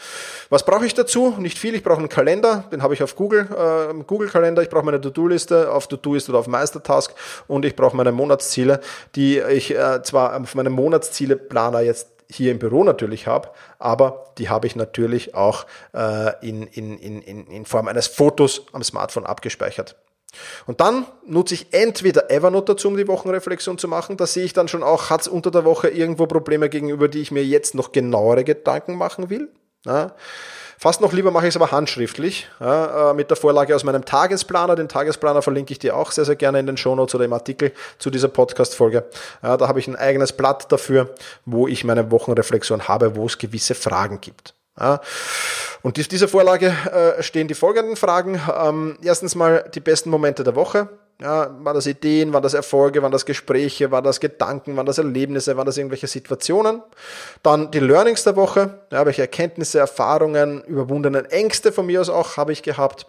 Was 0.50 0.64
brauche 0.64 0.86
ich 0.86 0.94
dazu? 0.94 1.34
Nicht 1.38 1.56
viel. 1.56 1.74
Ich 1.76 1.84
brauche 1.84 1.98
einen 1.98 2.08
Kalender, 2.08 2.64
den 2.72 2.82
habe 2.82 2.94
ich 2.94 3.02
auf 3.02 3.14
Google, 3.14 3.46
äh, 3.50 3.94
Google-Kalender. 4.04 4.62
Ich 4.62 4.70
brauche 4.70 4.84
meine 4.84 5.00
To-Do-Liste 5.00 5.70
auf 5.70 5.86
To-Do-Ist 5.86 6.28
oder 6.28 6.38
auf 6.38 6.48
Meistertask 6.48 7.14
und 7.46 7.64
ich 7.64 7.76
brauche 7.76 7.96
meine 7.96 8.10
Monatsziele, 8.10 8.80
die 9.14 9.38
ich 9.38 9.72
äh, 9.72 10.02
zwar 10.02 10.40
auf 10.40 10.54
meinem 10.56 10.72
Monatsziele-Planer 10.72 11.80
jetzt 11.80 12.11
hier 12.32 12.50
im 12.52 12.58
Büro 12.58 12.84
natürlich 12.84 13.26
habe, 13.26 13.50
aber 13.78 14.32
die 14.38 14.48
habe 14.48 14.66
ich 14.66 14.76
natürlich 14.76 15.34
auch 15.34 15.66
äh, 15.94 16.32
in, 16.46 16.66
in, 16.66 16.98
in, 16.98 17.46
in 17.46 17.64
Form 17.64 17.88
eines 17.88 18.06
Fotos 18.06 18.66
am 18.72 18.82
Smartphone 18.82 19.26
abgespeichert. 19.26 19.96
Und 20.66 20.80
dann 20.80 21.06
nutze 21.26 21.54
ich 21.54 21.72
entweder 21.72 22.30
Evernote 22.30 22.72
dazu, 22.72 22.88
um 22.88 22.96
die 22.96 23.06
Wochenreflexion 23.06 23.76
zu 23.76 23.86
machen. 23.86 24.16
Da 24.16 24.26
sehe 24.26 24.44
ich 24.44 24.54
dann 24.54 24.68
schon 24.68 24.82
auch, 24.82 25.10
hat 25.10 25.22
es 25.22 25.28
unter 25.28 25.50
der 25.50 25.64
Woche 25.64 25.88
irgendwo 25.88 26.26
Probleme 26.26 26.70
gegenüber, 26.70 27.08
die 27.08 27.20
ich 27.20 27.30
mir 27.30 27.44
jetzt 27.44 27.74
noch 27.74 27.92
genauere 27.92 28.44
Gedanken 28.44 28.96
machen 28.96 29.28
will. 29.28 29.50
Ja. 29.84 30.14
Fast 30.82 31.00
noch 31.00 31.12
lieber 31.12 31.30
mache 31.30 31.46
ich 31.46 31.50
es 31.50 31.56
aber 31.56 31.70
handschriftlich, 31.70 32.48
ja, 32.58 33.12
äh, 33.12 33.14
mit 33.14 33.30
der 33.30 33.36
Vorlage 33.36 33.76
aus 33.76 33.84
meinem 33.84 34.04
Tagesplaner. 34.04 34.74
Den 34.74 34.88
Tagesplaner 34.88 35.40
verlinke 35.40 35.70
ich 35.70 35.78
dir 35.78 35.96
auch 35.96 36.10
sehr, 36.10 36.24
sehr 36.24 36.34
gerne 36.34 36.58
in 36.58 36.66
den 36.66 36.76
Shownotes 36.76 37.14
oder 37.14 37.24
im 37.24 37.32
Artikel 37.32 37.70
zu 38.00 38.10
dieser 38.10 38.26
Podcast-Folge. 38.26 39.04
Ja, 39.44 39.56
da 39.56 39.68
habe 39.68 39.78
ich 39.78 39.86
ein 39.86 39.94
eigenes 39.94 40.32
Blatt 40.32 40.72
dafür, 40.72 41.14
wo 41.44 41.68
ich 41.68 41.84
meine 41.84 42.10
Wochenreflexion 42.10 42.88
habe, 42.88 43.14
wo 43.14 43.26
es 43.26 43.38
gewisse 43.38 43.76
Fragen 43.76 44.20
gibt. 44.20 44.54
Ja. 44.76 45.00
Und 45.82 45.98
in 45.98 46.04
dieser 46.08 46.26
Vorlage 46.26 46.74
äh, 46.92 47.22
stehen 47.22 47.46
die 47.46 47.54
folgenden 47.54 47.94
Fragen. 47.94 48.40
Ähm, 48.52 48.98
erstens 49.04 49.36
mal 49.36 49.70
die 49.72 49.80
besten 49.80 50.10
Momente 50.10 50.42
der 50.42 50.56
Woche. 50.56 50.88
Ja, 51.22 51.56
waren 51.60 51.74
das 51.74 51.86
Ideen, 51.86 52.32
waren 52.32 52.42
das 52.42 52.52
Erfolge, 52.52 53.00
waren 53.00 53.12
das 53.12 53.24
Gespräche, 53.24 53.92
waren 53.92 54.02
das 54.02 54.18
Gedanken, 54.18 54.76
waren 54.76 54.86
das 54.86 54.98
Erlebnisse, 54.98 55.56
waren 55.56 55.66
das 55.66 55.76
irgendwelche 55.76 56.08
Situationen? 56.08 56.82
Dann 57.44 57.70
die 57.70 57.78
Learnings 57.78 58.24
der 58.24 58.34
Woche, 58.34 58.80
ja, 58.90 59.06
welche 59.06 59.22
Erkenntnisse, 59.22 59.78
Erfahrungen, 59.78 60.64
überwundenen 60.64 61.24
Ängste 61.26 61.70
von 61.70 61.86
mir 61.86 62.00
aus 62.00 62.08
auch 62.08 62.36
habe 62.36 62.50
ich 62.50 62.64
gehabt. 62.64 63.06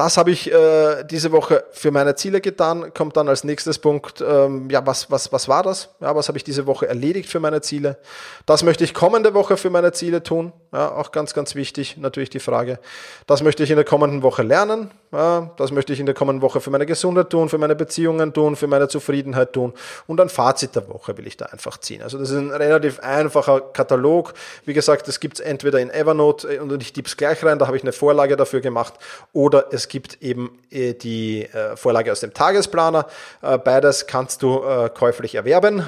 Das 0.00 0.16
habe 0.16 0.30
ich 0.30 0.50
äh, 0.50 1.04
diese 1.04 1.30
Woche 1.30 1.62
für 1.72 1.90
meine 1.90 2.14
Ziele 2.14 2.40
getan. 2.40 2.94
Kommt 2.94 3.18
dann 3.18 3.28
als 3.28 3.44
nächstes 3.44 3.78
Punkt, 3.78 4.24
ähm, 4.26 4.70
ja, 4.70 4.86
was, 4.86 5.10
was, 5.10 5.30
was 5.30 5.46
war 5.46 5.62
das? 5.62 5.90
Ja, 6.00 6.16
was 6.16 6.28
habe 6.28 6.38
ich 6.38 6.44
diese 6.44 6.66
Woche 6.66 6.88
erledigt 6.88 7.28
für 7.28 7.38
meine 7.38 7.60
Ziele? 7.60 7.98
Das 8.46 8.62
möchte 8.62 8.82
ich 8.82 8.94
kommende 8.94 9.34
Woche 9.34 9.58
für 9.58 9.68
meine 9.68 9.92
Ziele 9.92 10.22
tun. 10.22 10.54
Ja, 10.72 10.90
auch 10.92 11.12
ganz, 11.12 11.34
ganz 11.34 11.54
wichtig 11.54 11.98
natürlich 11.98 12.30
die 12.30 12.40
Frage. 12.40 12.78
Das 13.26 13.42
möchte 13.42 13.62
ich 13.62 13.68
in 13.68 13.76
der 13.76 13.84
kommenden 13.84 14.22
Woche 14.22 14.42
lernen. 14.42 14.90
Ja, 15.12 15.50
das 15.56 15.72
möchte 15.72 15.92
ich 15.92 16.00
in 16.00 16.06
der 16.06 16.14
kommenden 16.14 16.40
Woche 16.40 16.60
für 16.60 16.70
meine 16.70 16.86
Gesundheit 16.86 17.28
tun, 17.28 17.48
für 17.48 17.58
meine 17.58 17.74
Beziehungen 17.74 18.32
tun, 18.32 18.54
für 18.54 18.68
meine 18.68 18.86
Zufriedenheit 18.86 19.52
tun. 19.52 19.74
Und 20.06 20.20
ein 20.20 20.28
Fazit 20.28 20.76
der 20.76 20.88
Woche 20.88 21.18
will 21.18 21.26
ich 21.26 21.36
da 21.36 21.46
einfach 21.46 21.76
ziehen. 21.78 22.00
Also 22.00 22.16
das 22.16 22.30
ist 22.30 22.36
ein 22.36 22.52
relativ 22.52 23.00
einfacher 23.00 23.60
Katalog. 23.60 24.32
Wie 24.64 24.72
gesagt, 24.72 25.08
das 25.08 25.18
gibt 25.20 25.40
es 25.40 25.44
entweder 25.44 25.80
in 25.80 25.90
Evernote 25.90 26.54
äh, 26.54 26.58
und 26.60 26.80
ich 26.80 26.94
tippe 26.94 27.08
es 27.08 27.18
gleich 27.18 27.44
rein, 27.44 27.58
da 27.58 27.66
habe 27.66 27.76
ich 27.76 27.82
eine 27.82 27.92
Vorlage 27.92 28.36
dafür 28.36 28.60
gemacht, 28.60 28.94
oder 29.34 29.66
es 29.72 29.89
gibt 29.90 30.22
eben 30.22 30.58
äh, 30.70 30.94
die 30.94 31.44
äh, 31.44 31.76
Vorlage 31.76 32.10
aus 32.10 32.20
dem 32.20 32.32
Tagesplaner. 32.32 33.06
Beides 33.40 34.06
kannst 34.06 34.42
du 34.42 34.60
käuflich 34.94 35.34
erwerben. 35.34 35.84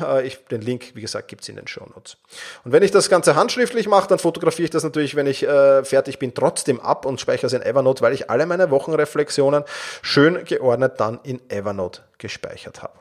Den 0.51 0.61
Link, 0.61 0.93
wie 0.95 1.01
gesagt, 1.01 1.29
gibt 1.29 1.43
es 1.43 1.49
in 1.49 1.57
den 1.57 1.67
Shownotes. 1.67 2.17
Und 2.65 2.73
wenn 2.73 2.83
ich 2.83 2.91
das 2.91 3.09
Ganze 3.09 3.37
handschriftlich 3.37 3.89
mache, 3.89 4.09
dann 4.09 4.19
fotografiere 4.19 4.65
ich 4.65 4.71
das 4.71 4.85
natürlich, 4.85 5.15
wenn 5.15 5.27
ich 5.27 5.41
fertig 5.41 6.19
bin, 6.19 6.35
trotzdem 6.35 6.81
ab 6.81 7.07
und 7.07 7.21
speichere 7.21 7.47
es 7.47 7.53
in 7.53 7.63
Evernote, 7.63 8.03
weil 8.03 8.13
ich 8.13 8.29
alle 8.31 8.47
meine 8.47 8.71
Wochenreflexionen 8.71 9.65
schön 10.03 10.45
geordnet 10.45 10.95
dann 10.99 11.21
in 11.23 11.41
Evernote 11.49 12.03
gespeichert 12.19 12.83
habe. 12.83 12.99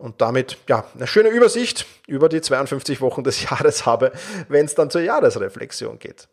Und 0.00 0.22
damit, 0.22 0.56
ja, 0.66 0.86
eine 0.94 1.06
schöne 1.06 1.28
Übersicht 1.28 1.84
über 2.06 2.30
die 2.30 2.40
52 2.40 3.02
Wochen 3.02 3.22
des 3.22 3.42
Jahres 3.50 3.84
habe, 3.84 4.12
wenn 4.48 4.64
es 4.64 4.74
dann 4.74 4.88
zur 4.88 5.02
Jahresreflexion 5.02 5.98
geht. 5.98 6.26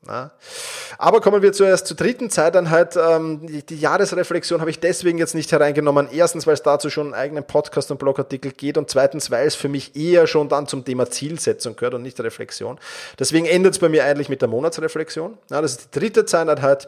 Aber 0.97 1.19
kommen 1.19 1.41
wir 1.41 1.51
zuerst 1.51 1.85
zur 1.85 1.97
dritten 1.97 2.29
Zeiteinheit. 2.29 2.95
Ähm, 2.95 3.41
die 3.67 3.77
Jahresreflexion 3.77 4.61
habe 4.61 4.69
ich 4.69 4.79
deswegen 4.79 5.17
jetzt 5.17 5.35
nicht 5.35 5.51
hereingenommen. 5.51 6.07
Erstens, 6.09 6.47
weil 6.47 6.53
es 6.53 6.63
dazu 6.63 6.89
schon 6.89 7.07
einen 7.07 7.21
eigenen 7.21 7.43
Podcast 7.43 7.91
und 7.91 7.99
Blogartikel 7.99 8.53
geht 8.53 8.77
und 8.77 8.89
zweitens, 8.89 9.31
weil 9.31 9.45
es 9.45 9.55
für 9.55 9.67
mich 9.67 9.97
eher 9.97 10.27
schon 10.27 10.47
dann 10.47 10.67
zum 10.67 10.85
Thema 10.85 11.09
Zielsetzung 11.09 11.75
gehört 11.75 11.93
und 11.93 12.03
nicht 12.03 12.17
Reflexion. 12.21 12.79
Deswegen 13.19 13.47
endet 13.47 13.73
es 13.73 13.79
bei 13.79 13.89
mir 13.89 14.05
eigentlich 14.05 14.29
mit 14.29 14.41
der 14.41 14.47
Monatsreflexion. 14.47 15.37
Das 15.49 15.73
ist 15.73 15.89
die 15.93 15.99
dritte 15.99 16.25
Zeiteinheit. 16.25 16.87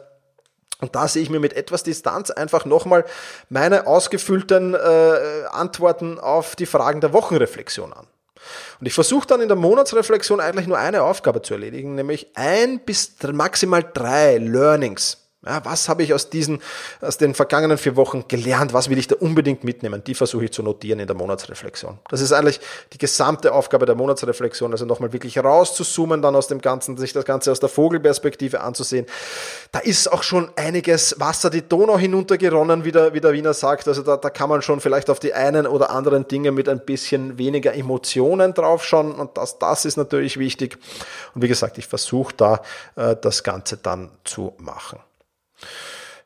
Und 0.80 0.94
da 0.94 1.08
sehe 1.08 1.22
ich 1.22 1.30
mir 1.30 1.40
mit 1.40 1.52
etwas 1.52 1.82
Distanz 1.82 2.30
einfach 2.30 2.64
nochmal 2.64 3.04
meine 3.48 3.86
ausgefüllten 3.86 4.74
äh, 4.74 5.44
Antworten 5.50 6.18
auf 6.18 6.56
die 6.56 6.66
Fragen 6.66 7.00
der 7.00 7.12
Wochenreflexion 7.12 7.92
an. 7.92 8.06
Und 8.80 8.86
ich 8.86 8.94
versuche 8.94 9.26
dann 9.26 9.40
in 9.40 9.48
der 9.48 9.56
Monatsreflexion 9.56 10.40
eigentlich 10.40 10.66
nur 10.66 10.78
eine 10.78 11.02
Aufgabe 11.02 11.42
zu 11.42 11.54
erledigen, 11.54 11.94
nämlich 11.94 12.28
ein 12.34 12.80
bis 12.80 13.14
maximal 13.32 13.84
drei 13.92 14.38
Learnings 14.38 15.29
ja, 15.46 15.64
was 15.64 15.88
habe 15.88 16.02
ich 16.02 16.12
aus 16.12 16.28
diesen, 16.28 16.60
aus 17.00 17.16
den 17.16 17.34
vergangenen 17.34 17.78
vier 17.78 17.96
Wochen 17.96 18.26
gelernt? 18.28 18.74
Was 18.74 18.90
will 18.90 18.98
ich 18.98 19.06
da 19.06 19.16
unbedingt 19.16 19.64
mitnehmen? 19.64 20.04
Die 20.04 20.14
versuche 20.14 20.44
ich 20.44 20.52
zu 20.52 20.62
notieren 20.62 21.00
in 21.00 21.06
der 21.06 21.16
Monatsreflexion. 21.16 21.98
Das 22.10 22.20
ist 22.20 22.32
eigentlich 22.32 22.60
die 22.92 22.98
gesamte 22.98 23.54
Aufgabe 23.54 23.86
der 23.86 23.94
Monatsreflexion, 23.94 24.70
also 24.72 24.84
nochmal 24.84 25.14
wirklich 25.14 25.38
rauszuzoomen, 25.38 26.20
dann 26.20 26.36
aus 26.36 26.48
dem 26.48 26.60
Ganzen, 26.60 26.98
sich 26.98 27.14
das 27.14 27.24
Ganze 27.24 27.52
aus 27.52 27.58
der 27.58 27.70
Vogelperspektive 27.70 28.60
anzusehen. 28.60 29.06
Da 29.72 29.78
ist 29.78 30.12
auch 30.12 30.22
schon 30.22 30.50
einiges 30.56 31.18
Wasser 31.18 31.48
die 31.48 31.66
Donau 31.66 31.96
hinuntergeronnen, 31.96 32.84
wie 32.84 32.92
der, 32.92 33.14
wie 33.14 33.20
der 33.22 33.32
Wiener 33.32 33.54
sagt. 33.54 33.88
Also 33.88 34.02
da, 34.02 34.18
da 34.18 34.28
kann 34.28 34.50
man 34.50 34.60
schon 34.60 34.80
vielleicht 34.80 35.08
auf 35.08 35.20
die 35.20 35.32
einen 35.32 35.66
oder 35.66 35.88
anderen 35.88 36.28
Dinge 36.28 36.52
mit 36.52 36.68
ein 36.68 36.84
bisschen 36.84 37.38
weniger 37.38 37.72
Emotionen 37.72 38.52
draufschauen 38.52 39.12
und 39.12 39.38
das, 39.38 39.58
das 39.58 39.86
ist 39.86 39.96
natürlich 39.96 40.38
wichtig. 40.38 40.76
Und 41.34 41.40
wie 41.40 41.48
gesagt, 41.48 41.78
ich 41.78 41.86
versuche 41.86 42.34
da 42.36 42.60
äh, 42.96 43.16
das 43.18 43.42
Ganze 43.42 43.78
dann 43.78 44.10
zu 44.24 44.52
machen. 44.58 44.98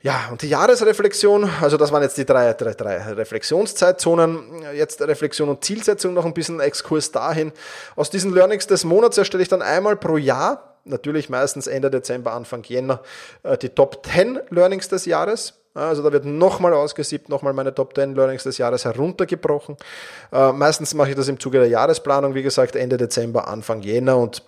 Ja, 0.04 0.28
und 0.30 0.42
die 0.42 0.50
Jahresreflexion, 0.50 1.48
also 1.62 1.78
das 1.78 1.90
waren 1.90 2.02
jetzt 2.02 2.18
die 2.18 2.26
drei, 2.26 2.52
drei, 2.52 2.74
drei 2.74 2.98
Reflexionszeitzonen. 3.14 4.62
Jetzt 4.74 5.00
Reflexion 5.00 5.48
und 5.48 5.64
Zielsetzung 5.64 6.12
noch 6.12 6.26
ein 6.26 6.34
bisschen 6.34 6.60
Exkurs 6.60 7.10
dahin. 7.10 7.52
Aus 7.96 8.10
diesen 8.10 8.34
Learnings 8.34 8.66
des 8.66 8.84
Monats 8.84 9.16
erstelle 9.16 9.42
ich 9.42 9.48
dann 9.48 9.62
einmal 9.62 9.96
pro 9.96 10.18
Jahr, 10.18 10.76
natürlich 10.84 11.30
meistens 11.30 11.66
Ende 11.66 11.90
Dezember, 11.90 12.34
Anfang 12.34 12.62
Jänner, 12.64 13.00
äh, 13.44 13.56
die 13.56 13.70
Top 13.70 14.04
10 14.04 14.40
Learnings 14.50 14.90
des 14.90 15.06
Jahres. 15.06 15.54
Also 15.72 16.02
da 16.02 16.12
wird 16.12 16.26
nochmal 16.26 16.74
ausgesiebt, 16.74 17.30
nochmal 17.30 17.54
meine 17.54 17.74
Top 17.74 17.94
10 17.94 18.14
Learnings 18.14 18.44
des 18.44 18.58
Jahres 18.58 18.84
heruntergebrochen. 18.84 19.76
Äh, 20.32 20.52
meistens 20.52 20.92
mache 20.92 21.10
ich 21.10 21.16
das 21.16 21.28
im 21.28 21.40
Zuge 21.40 21.60
der 21.60 21.68
Jahresplanung, 21.68 22.34
wie 22.34 22.42
gesagt, 22.42 22.76
Ende 22.76 22.98
Dezember, 22.98 23.48
Anfang 23.48 23.80
Jänner 23.80 24.18
und 24.18 24.42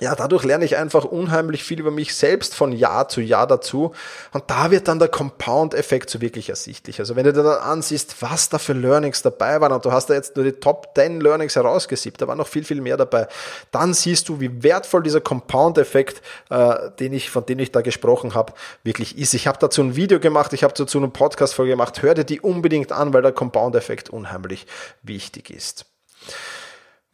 ja, 0.00 0.16
dadurch 0.16 0.42
lerne 0.42 0.64
ich 0.64 0.76
einfach 0.76 1.04
unheimlich 1.04 1.62
viel 1.62 1.78
über 1.78 1.92
mich 1.92 2.16
selbst 2.16 2.56
von 2.56 2.72
Jahr 2.72 3.08
zu 3.08 3.20
Jahr 3.20 3.46
dazu. 3.46 3.92
Und 4.32 4.42
da 4.48 4.72
wird 4.72 4.88
dann 4.88 4.98
der 4.98 5.06
Compound-Effekt 5.06 6.10
so 6.10 6.20
wirklich 6.20 6.48
ersichtlich. 6.48 6.98
Also 6.98 7.14
wenn 7.14 7.24
du 7.24 7.32
dir 7.32 7.44
dann 7.44 7.60
ansiehst, 7.60 8.20
was 8.20 8.48
da 8.48 8.58
für 8.58 8.72
Learnings 8.72 9.22
dabei 9.22 9.60
waren, 9.60 9.70
und 9.70 9.84
du 9.84 9.92
hast 9.92 10.10
da 10.10 10.14
jetzt 10.14 10.34
nur 10.34 10.44
die 10.44 10.52
Top 10.52 10.90
10 10.96 11.20
Learnings 11.20 11.54
herausgesiebt, 11.54 12.20
da 12.20 12.26
war 12.26 12.34
noch 12.34 12.48
viel, 12.48 12.64
viel 12.64 12.80
mehr 12.80 12.96
dabei, 12.96 13.28
dann 13.70 13.94
siehst 13.94 14.28
du, 14.28 14.40
wie 14.40 14.64
wertvoll 14.64 15.04
dieser 15.04 15.20
Compound-Effekt, 15.20 16.22
äh, 16.50 16.90
den 16.98 17.12
ich, 17.12 17.30
von 17.30 17.46
dem 17.46 17.60
ich 17.60 17.70
da 17.70 17.80
gesprochen 17.80 18.34
habe, 18.34 18.52
wirklich 18.82 19.16
ist. 19.16 19.32
Ich 19.32 19.46
habe 19.46 19.58
dazu 19.60 19.80
ein 19.80 19.94
Video 19.94 20.18
gemacht, 20.18 20.52
ich 20.54 20.64
habe 20.64 20.74
dazu 20.76 20.98
eine 20.98 21.08
Podcast-Folge 21.08 21.70
gemacht. 21.70 22.02
Hör 22.02 22.14
dir 22.14 22.24
die 22.24 22.40
unbedingt 22.40 22.90
an, 22.90 23.14
weil 23.14 23.22
der 23.22 23.32
Compound-Effekt 23.32 24.10
unheimlich 24.10 24.66
wichtig 25.02 25.50
ist. 25.50 25.86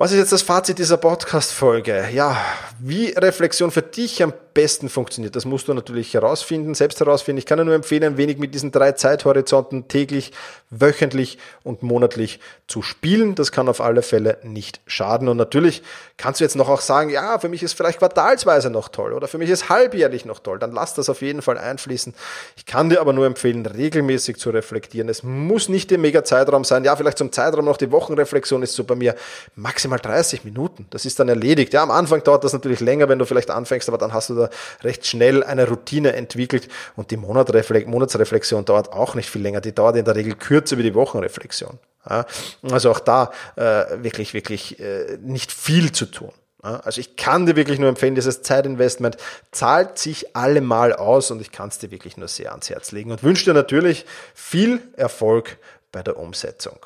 Was 0.03 0.13
ist 0.13 0.17
jetzt 0.17 0.33
das 0.33 0.41
Fazit 0.41 0.79
dieser 0.79 0.97
Podcast-Folge? 0.97 2.09
Ja, 2.15 2.43
wie 2.79 3.11
Reflexion 3.11 3.71
für 3.71 3.83
dich 3.83 4.23
am 4.23 4.33
besten 4.55 4.89
funktioniert, 4.89 5.37
das 5.37 5.45
musst 5.45 5.69
du 5.69 5.75
natürlich 5.75 6.15
herausfinden, 6.15 6.75
selbst 6.75 6.99
herausfinden. 7.01 7.39
Ich 7.39 7.45
kann 7.45 7.59
dir 7.59 7.67
nur 7.67 7.75
empfehlen, 7.75 8.05
ein 8.05 8.17
wenig 8.17 8.39
mit 8.39 8.55
diesen 8.55 8.73
drei 8.73 8.93
Zeithorizonten 8.93 9.89
täglich, 9.89 10.33
wöchentlich 10.71 11.39
und 11.63 11.83
monatlich 11.83 12.41
zu 12.67 12.81
spielen. 12.81 13.35
Das 13.35 13.53
kann 13.53 13.69
auf 13.69 13.81
alle 13.81 14.03
Fälle 14.03 14.39
nicht 14.43 14.81
schaden. 14.87 15.29
Und 15.29 15.37
natürlich 15.37 15.83
kannst 16.17 16.41
du 16.41 16.45
jetzt 16.45 16.57
noch 16.57 16.69
auch 16.69 16.81
sagen, 16.81 17.11
ja, 17.11 17.39
für 17.39 17.49
mich 17.49 17.63
ist 17.63 17.75
vielleicht 17.75 17.99
quartalsweise 17.99 18.71
noch 18.71 18.89
toll 18.89 19.13
oder 19.13 19.29
für 19.29 19.39
mich 19.39 19.51
ist 19.51 19.69
halbjährlich 19.69 20.25
noch 20.25 20.41
toll. 20.41 20.59
Dann 20.59 20.73
lass 20.73 20.95
das 20.95 21.11
auf 21.11 21.21
jeden 21.21 21.43
Fall 21.43 21.59
einfließen. 21.59 22.15
Ich 22.57 22.67
kann 22.67 22.89
dir 22.89 23.01
aber 23.01 23.13
nur 23.13 23.27
empfehlen, 23.27 23.67
regelmäßig 23.67 24.39
zu 24.39 24.51
reflektieren. 24.51 25.09
Es 25.09 25.23
muss 25.23 25.69
nicht 25.69 25.93
im 25.93 26.01
Mega-Zeitraum 26.01 26.65
sein. 26.65 26.85
Ja, 26.85 26.97
vielleicht 26.97 27.19
zum 27.19 27.33
Zeitraum 27.33 27.67
noch 27.67 27.77
die 27.77 27.93
Wochenreflexion 27.93 28.63
ist 28.63 28.75
so 28.75 28.85
bei 28.85 28.95
mir 28.95 29.15
maximal 29.57 29.90
30 29.99 30.45
Minuten. 30.45 30.87
Das 30.91 31.05
ist 31.05 31.19
dann 31.19 31.29
erledigt. 31.29 31.73
Ja, 31.73 31.83
am 31.83 31.91
Anfang 31.91 32.23
dauert 32.23 32.45
das 32.45 32.53
natürlich 32.53 32.81
länger, 32.81 33.09
wenn 33.09 33.19
du 33.19 33.27
vielleicht 33.27 33.51
anfängst, 33.51 33.89
aber 33.89 33.99
dann 33.99 34.13
hast 34.13 34.31
du 34.31 34.35
da 34.35 34.51
recht 34.83 35.07
schnell 35.07 35.43
eine 35.43 35.69
Routine 35.69 36.13
entwickelt 36.15 36.69
und 36.97 37.11
die 37.11 37.17
Monatsreflexion 37.17 38.65
dauert 38.65 38.93
auch 38.93 39.15
nicht 39.15 39.31
viel 39.31 39.43
länger. 39.43 39.61
Die 39.61 39.75
dauert 39.75 39.97
in 39.97 40.05
der 40.05 40.17
Regel 40.17 40.35
kürzer 40.35 40.79
wie 40.79 40.83
die 40.83 40.95
Wochenreflexion. 40.95 41.79
Ja, 42.09 42.25
also 42.71 42.91
auch 42.91 43.01
da 43.01 43.31
äh, 43.57 44.03
wirklich, 44.03 44.33
wirklich 44.33 44.81
äh, 44.81 45.19
nicht 45.21 45.53
viel 45.53 45.93
zu 45.93 46.07
tun. 46.07 46.33
Also 46.63 47.01
ich 47.01 47.17
kann 47.17 47.47
dir 47.47 47.57
wirklich 47.57 47.79
nur 47.79 47.89
empfehlen, 47.89 48.15
dieses 48.15 48.43
Zeitinvestment 48.43 49.17
zahlt 49.51 49.99
sich 49.99 50.37
allemal 50.37 50.93
aus 50.93 51.31
und 51.31 51.41
ich 51.41 51.53
kann 51.53 51.71
es 51.71 51.79
dir 51.79 51.91
wirklich 51.91 52.19
nur 52.19 52.29
sehr 52.29 52.51
ans 52.51 52.69
Herz 52.69 52.93
legen 52.93 53.11
und 53.11 53.23
wünsche 53.23 53.47
dir 53.47 53.55
natürlich 53.55 54.05
viel 54.35 54.83
Erfolg 54.95 55.57
bei 55.91 56.03
der 56.03 56.19
Umsetzung. 56.19 56.79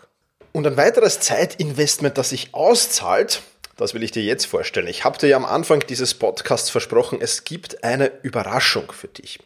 Und 0.54 0.68
ein 0.68 0.76
weiteres 0.76 1.18
Zeitinvestment, 1.18 2.16
das 2.16 2.28
sich 2.28 2.50
auszahlt, 2.54 3.42
das 3.76 3.92
will 3.92 4.04
ich 4.04 4.12
dir 4.12 4.22
jetzt 4.22 4.44
vorstellen. 4.44 4.86
Ich 4.86 5.02
habe 5.02 5.18
dir 5.18 5.26
ja 5.26 5.36
am 5.36 5.44
Anfang 5.44 5.80
dieses 5.80 6.14
Podcasts 6.14 6.70
versprochen, 6.70 7.18
es 7.20 7.42
gibt 7.42 7.82
eine 7.82 8.12
Überraschung 8.22 8.92
für 8.92 9.08
dich. 9.08 9.40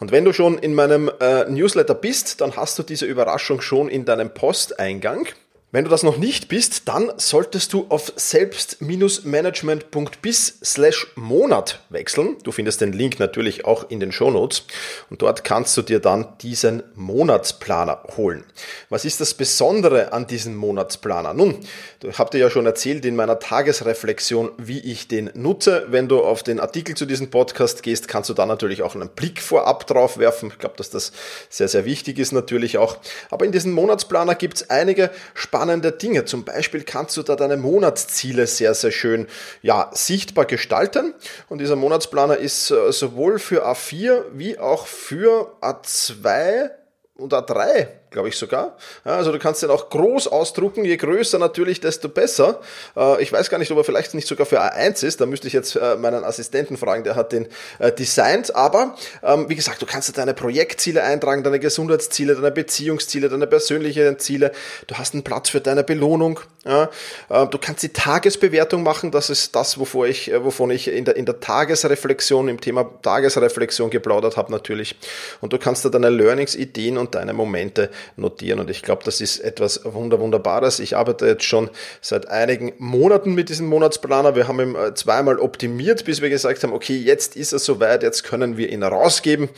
Und 0.00 0.10
wenn 0.10 0.24
du 0.24 0.32
schon 0.32 0.56
in 0.56 0.72
meinem 0.72 1.10
äh, 1.20 1.44
Newsletter 1.50 1.94
bist, 1.94 2.40
dann 2.40 2.56
hast 2.56 2.78
du 2.78 2.82
diese 2.82 3.04
Überraschung 3.04 3.60
schon 3.60 3.90
in 3.90 4.06
deinem 4.06 4.32
Posteingang. 4.32 5.28
Wenn 5.74 5.82
du 5.82 5.90
das 5.90 6.04
noch 6.04 6.18
nicht 6.18 6.46
bist, 6.46 6.86
dann 6.86 7.10
solltest 7.16 7.72
du 7.72 7.86
auf 7.88 8.12
selbst-management.bis 8.14 10.60
slash 10.62 11.08
Monat 11.16 11.80
wechseln. 11.88 12.36
Du 12.44 12.52
findest 12.52 12.80
den 12.80 12.92
Link 12.92 13.18
natürlich 13.18 13.64
auch 13.64 13.90
in 13.90 13.98
den 13.98 14.12
Shownotes 14.12 14.66
und 15.10 15.20
dort 15.20 15.42
kannst 15.42 15.76
du 15.76 15.82
dir 15.82 15.98
dann 15.98 16.28
diesen 16.42 16.84
Monatsplaner 16.94 18.04
holen. 18.16 18.44
Was 18.88 19.04
ist 19.04 19.20
das 19.20 19.34
Besondere 19.34 20.12
an 20.12 20.28
diesem 20.28 20.54
Monatsplaner? 20.54 21.34
Nun, 21.34 21.58
ich 22.04 22.18
habe 22.20 22.30
dir 22.30 22.38
ja 22.38 22.50
schon 22.50 22.66
erzählt 22.66 23.04
in 23.04 23.16
meiner 23.16 23.40
Tagesreflexion, 23.40 24.52
wie 24.58 24.78
ich 24.78 25.08
den 25.08 25.28
nutze. 25.34 25.86
Wenn 25.88 26.06
du 26.06 26.22
auf 26.22 26.44
den 26.44 26.60
Artikel 26.60 26.96
zu 26.96 27.04
diesem 27.04 27.30
Podcast 27.30 27.82
gehst, 27.82 28.06
kannst 28.06 28.30
du 28.30 28.34
da 28.34 28.46
natürlich 28.46 28.84
auch 28.84 28.94
einen 28.94 29.08
Blick 29.08 29.42
vorab 29.42 29.88
drauf 29.88 30.18
werfen. 30.18 30.50
Ich 30.52 30.58
glaube, 30.58 30.76
dass 30.76 30.90
das 30.90 31.10
sehr, 31.48 31.66
sehr 31.66 31.84
wichtig 31.84 32.20
ist 32.20 32.30
natürlich 32.30 32.78
auch. 32.78 32.98
Aber 33.32 33.44
in 33.44 33.50
diesem 33.50 33.72
Monatsplaner 33.72 34.36
gibt 34.36 34.58
es 34.58 34.70
einige 34.70 35.10
spannende 35.34 35.63
spannende 35.64 35.92
Dinge. 35.92 36.26
Zum 36.26 36.44
Beispiel 36.44 36.82
kannst 36.82 37.16
du 37.16 37.22
da 37.22 37.36
deine 37.36 37.56
Monatsziele 37.56 38.46
sehr, 38.46 38.74
sehr 38.74 38.90
schön 38.90 39.26
ja, 39.62 39.90
sichtbar 39.94 40.44
gestalten. 40.44 41.14
Und 41.48 41.58
dieser 41.58 41.74
Monatsplaner 41.74 42.36
ist 42.36 42.70
äh, 42.70 42.92
sowohl 42.92 43.38
für 43.38 43.66
A4 43.66 44.24
wie 44.34 44.58
auch 44.58 44.86
für 44.86 45.56
A2 45.62 46.70
und 47.14 47.32
A3 47.32 47.86
glaube 48.14 48.28
ich 48.28 48.38
sogar. 48.38 48.76
Ja, 49.04 49.16
also 49.16 49.32
du 49.32 49.38
kannst 49.38 49.62
den 49.62 49.70
auch 49.70 49.90
groß 49.90 50.28
ausdrucken, 50.28 50.84
je 50.84 50.96
größer 50.96 51.38
natürlich, 51.38 51.80
desto 51.80 52.08
besser. 52.08 52.60
Äh, 52.96 53.20
ich 53.22 53.32
weiß 53.32 53.50
gar 53.50 53.58
nicht, 53.58 53.70
ob 53.72 53.78
er 53.78 53.84
vielleicht 53.84 54.14
nicht 54.14 54.28
sogar 54.28 54.46
für 54.46 54.62
A1 54.62 55.04
ist, 55.04 55.20
da 55.20 55.26
müsste 55.26 55.48
ich 55.48 55.52
jetzt 55.52 55.74
äh, 55.74 55.96
meinen 55.96 56.24
Assistenten 56.24 56.76
fragen, 56.76 57.04
der 57.04 57.16
hat 57.16 57.32
den 57.32 57.48
äh, 57.80 57.92
designt, 57.92 58.54
aber 58.54 58.94
ähm, 59.22 59.48
wie 59.48 59.56
gesagt, 59.56 59.82
du 59.82 59.86
kannst 59.86 60.16
deine 60.16 60.32
Projektziele 60.32 61.02
eintragen, 61.02 61.42
deine 61.42 61.58
Gesundheitsziele, 61.58 62.36
deine 62.36 62.52
Beziehungsziele, 62.52 63.28
deine 63.28 63.48
persönlichen 63.48 64.18
Ziele, 64.20 64.52
du 64.86 64.94
hast 64.94 65.14
einen 65.14 65.24
Platz 65.24 65.50
für 65.50 65.60
deine 65.60 65.82
Belohnung, 65.82 66.38
ja, 66.64 66.88
äh, 67.28 67.46
du 67.48 67.58
kannst 67.58 67.82
die 67.82 67.90
Tagesbewertung 67.90 68.84
machen, 68.84 69.10
das 69.10 69.28
ist 69.28 69.56
das, 69.56 69.78
wovor 69.78 70.06
ich, 70.06 70.30
äh, 70.30 70.44
wovon 70.44 70.70
ich 70.70 70.88
in 70.88 71.04
der, 71.04 71.16
in 71.16 71.26
der 71.26 71.40
Tagesreflexion, 71.40 72.46
im 72.48 72.60
Thema 72.60 72.88
Tagesreflexion 73.02 73.90
geplaudert 73.90 74.36
habe 74.36 74.52
natürlich. 74.52 74.96
Und 75.40 75.52
du 75.52 75.58
kannst 75.58 75.84
da 75.84 75.88
deine 75.88 76.10
Learnings, 76.10 76.54
Ideen 76.54 76.96
und 76.96 77.16
deine 77.16 77.32
Momente 77.32 77.90
notieren. 78.16 78.60
Und 78.60 78.70
ich 78.70 78.82
glaube, 78.82 79.02
das 79.04 79.20
ist 79.20 79.40
etwas 79.40 79.80
Wunder, 79.84 80.20
Wunderbares. 80.20 80.80
Ich 80.80 80.96
arbeite 80.96 81.26
jetzt 81.26 81.44
schon 81.44 81.70
seit 82.00 82.28
einigen 82.28 82.72
Monaten 82.78 83.34
mit 83.34 83.48
diesem 83.48 83.66
Monatsplaner. 83.66 84.34
Wir 84.36 84.48
haben 84.48 84.60
ihn 84.60 84.74
äh, 84.74 84.94
zweimal 84.94 85.38
optimiert, 85.38 86.04
bis 86.04 86.20
wir 86.22 86.30
gesagt 86.30 86.62
haben, 86.62 86.72
okay, 86.72 86.96
jetzt 86.96 87.36
ist 87.36 87.52
er 87.52 87.58
soweit, 87.58 88.02
jetzt 88.02 88.24
können 88.24 88.56
wir 88.56 88.70
ihn 88.70 88.82
rausgeben. 88.82 89.48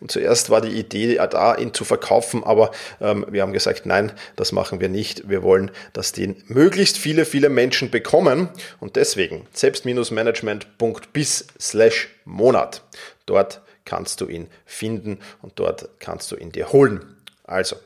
Und 0.00 0.10
zuerst 0.10 0.50
war 0.50 0.60
die 0.60 0.78
Idee 0.78 1.16
da, 1.30 1.54
ihn 1.54 1.74
zu 1.74 1.84
verkaufen, 1.84 2.44
aber 2.44 2.70
ähm, 3.00 3.26
wir 3.30 3.42
haben 3.42 3.52
gesagt, 3.52 3.86
nein, 3.86 4.12
das 4.36 4.52
machen 4.52 4.80
wir 4.80 4.88
nicht. 4.88 5.28
Wir 5.28 5.42
wollen, 5.42 5.70
dass 5.92 6.12
den 6.12 6.42
möglichst 6.46 6.98
viele, 6.98 7.24
viele 7.24 7.48
Menschen 7.48 7.90
bekommen. 7.90 8.48
Und 8.80 8.96
deswegen 8.96 9.46
selbst-management.bis 9.52 11.46
slash 11.60 12.08
Monat. 12.24 12.82
Dort 13.26 13.62
kannst 13.84 14.20
du 14.20 14.26
ihn 14.26 14.48
finden 14.64 15.18
und 15.42 15.52
dort 15.56 15.88
kannst 15.98 16.30
du 16.32 16.36
ihn 16.36 16.52
dir 16.52 16.72
holen. 16.72 17.16
Also, 17.44 17.76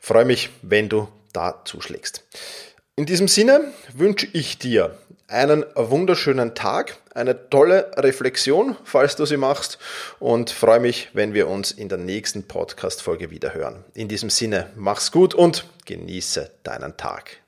Freue 0.00 0.24
mich, 0.24 0.50
wenn 0.62 0.88
du 0.88 1.08
da 1.32 1.62
zuschlägst. 1.64 2.24
In 2.96 3.06
diesem 3.06 3.28
Sinne 3.28 3.72
wünsche 3.94 4.28
ich 4.32 4.58
dir 4.58 4.98
einen 5.28 5.64
wunderschönen 5.74 6.54
Tag, 6.54 6.98
eine 7.14 7.48
tolle 7.48 7.90
Reflexion, 7.96 8.76
falls 8.84 9.16
du 9.16 9.24
sie 9.24 9.38
machst 9.38 9.78
und 10.18 10.50
freue 10.50 10.80
mich, 10.80 11.08
wenn 11.14 11.32
wir 11.32 11.48
uns 11.48 11.72
in 11.72 11.88
der 11.88 11.98
nächsten 11.98 12.42
Podcast-Folge 12.42 13.30
wieder 13.30 13.54
hören. 13.54 13.84
In 13.94 14.08
diesem 14.08 14.28
Sinne, 14.28 14.70
mach's 14.76 15.10
gut 15.10 15.34
und 15.34 15.64
genieße 15.86 16.50
deinen 16.62 16.96
Tag. 16.98 17.38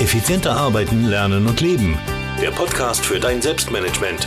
Effizienter 0.00 0.52
arbeiten, 0.52 1.06
lernen 1.06 1.46
und 1.46 1.60
leben. 1.60 1.98
Der 2.40 2.52
Podcast 2.52 3.04
für 3.04 3.20
dein 3.20 3.42
Selbstmanagement 3.42 4.26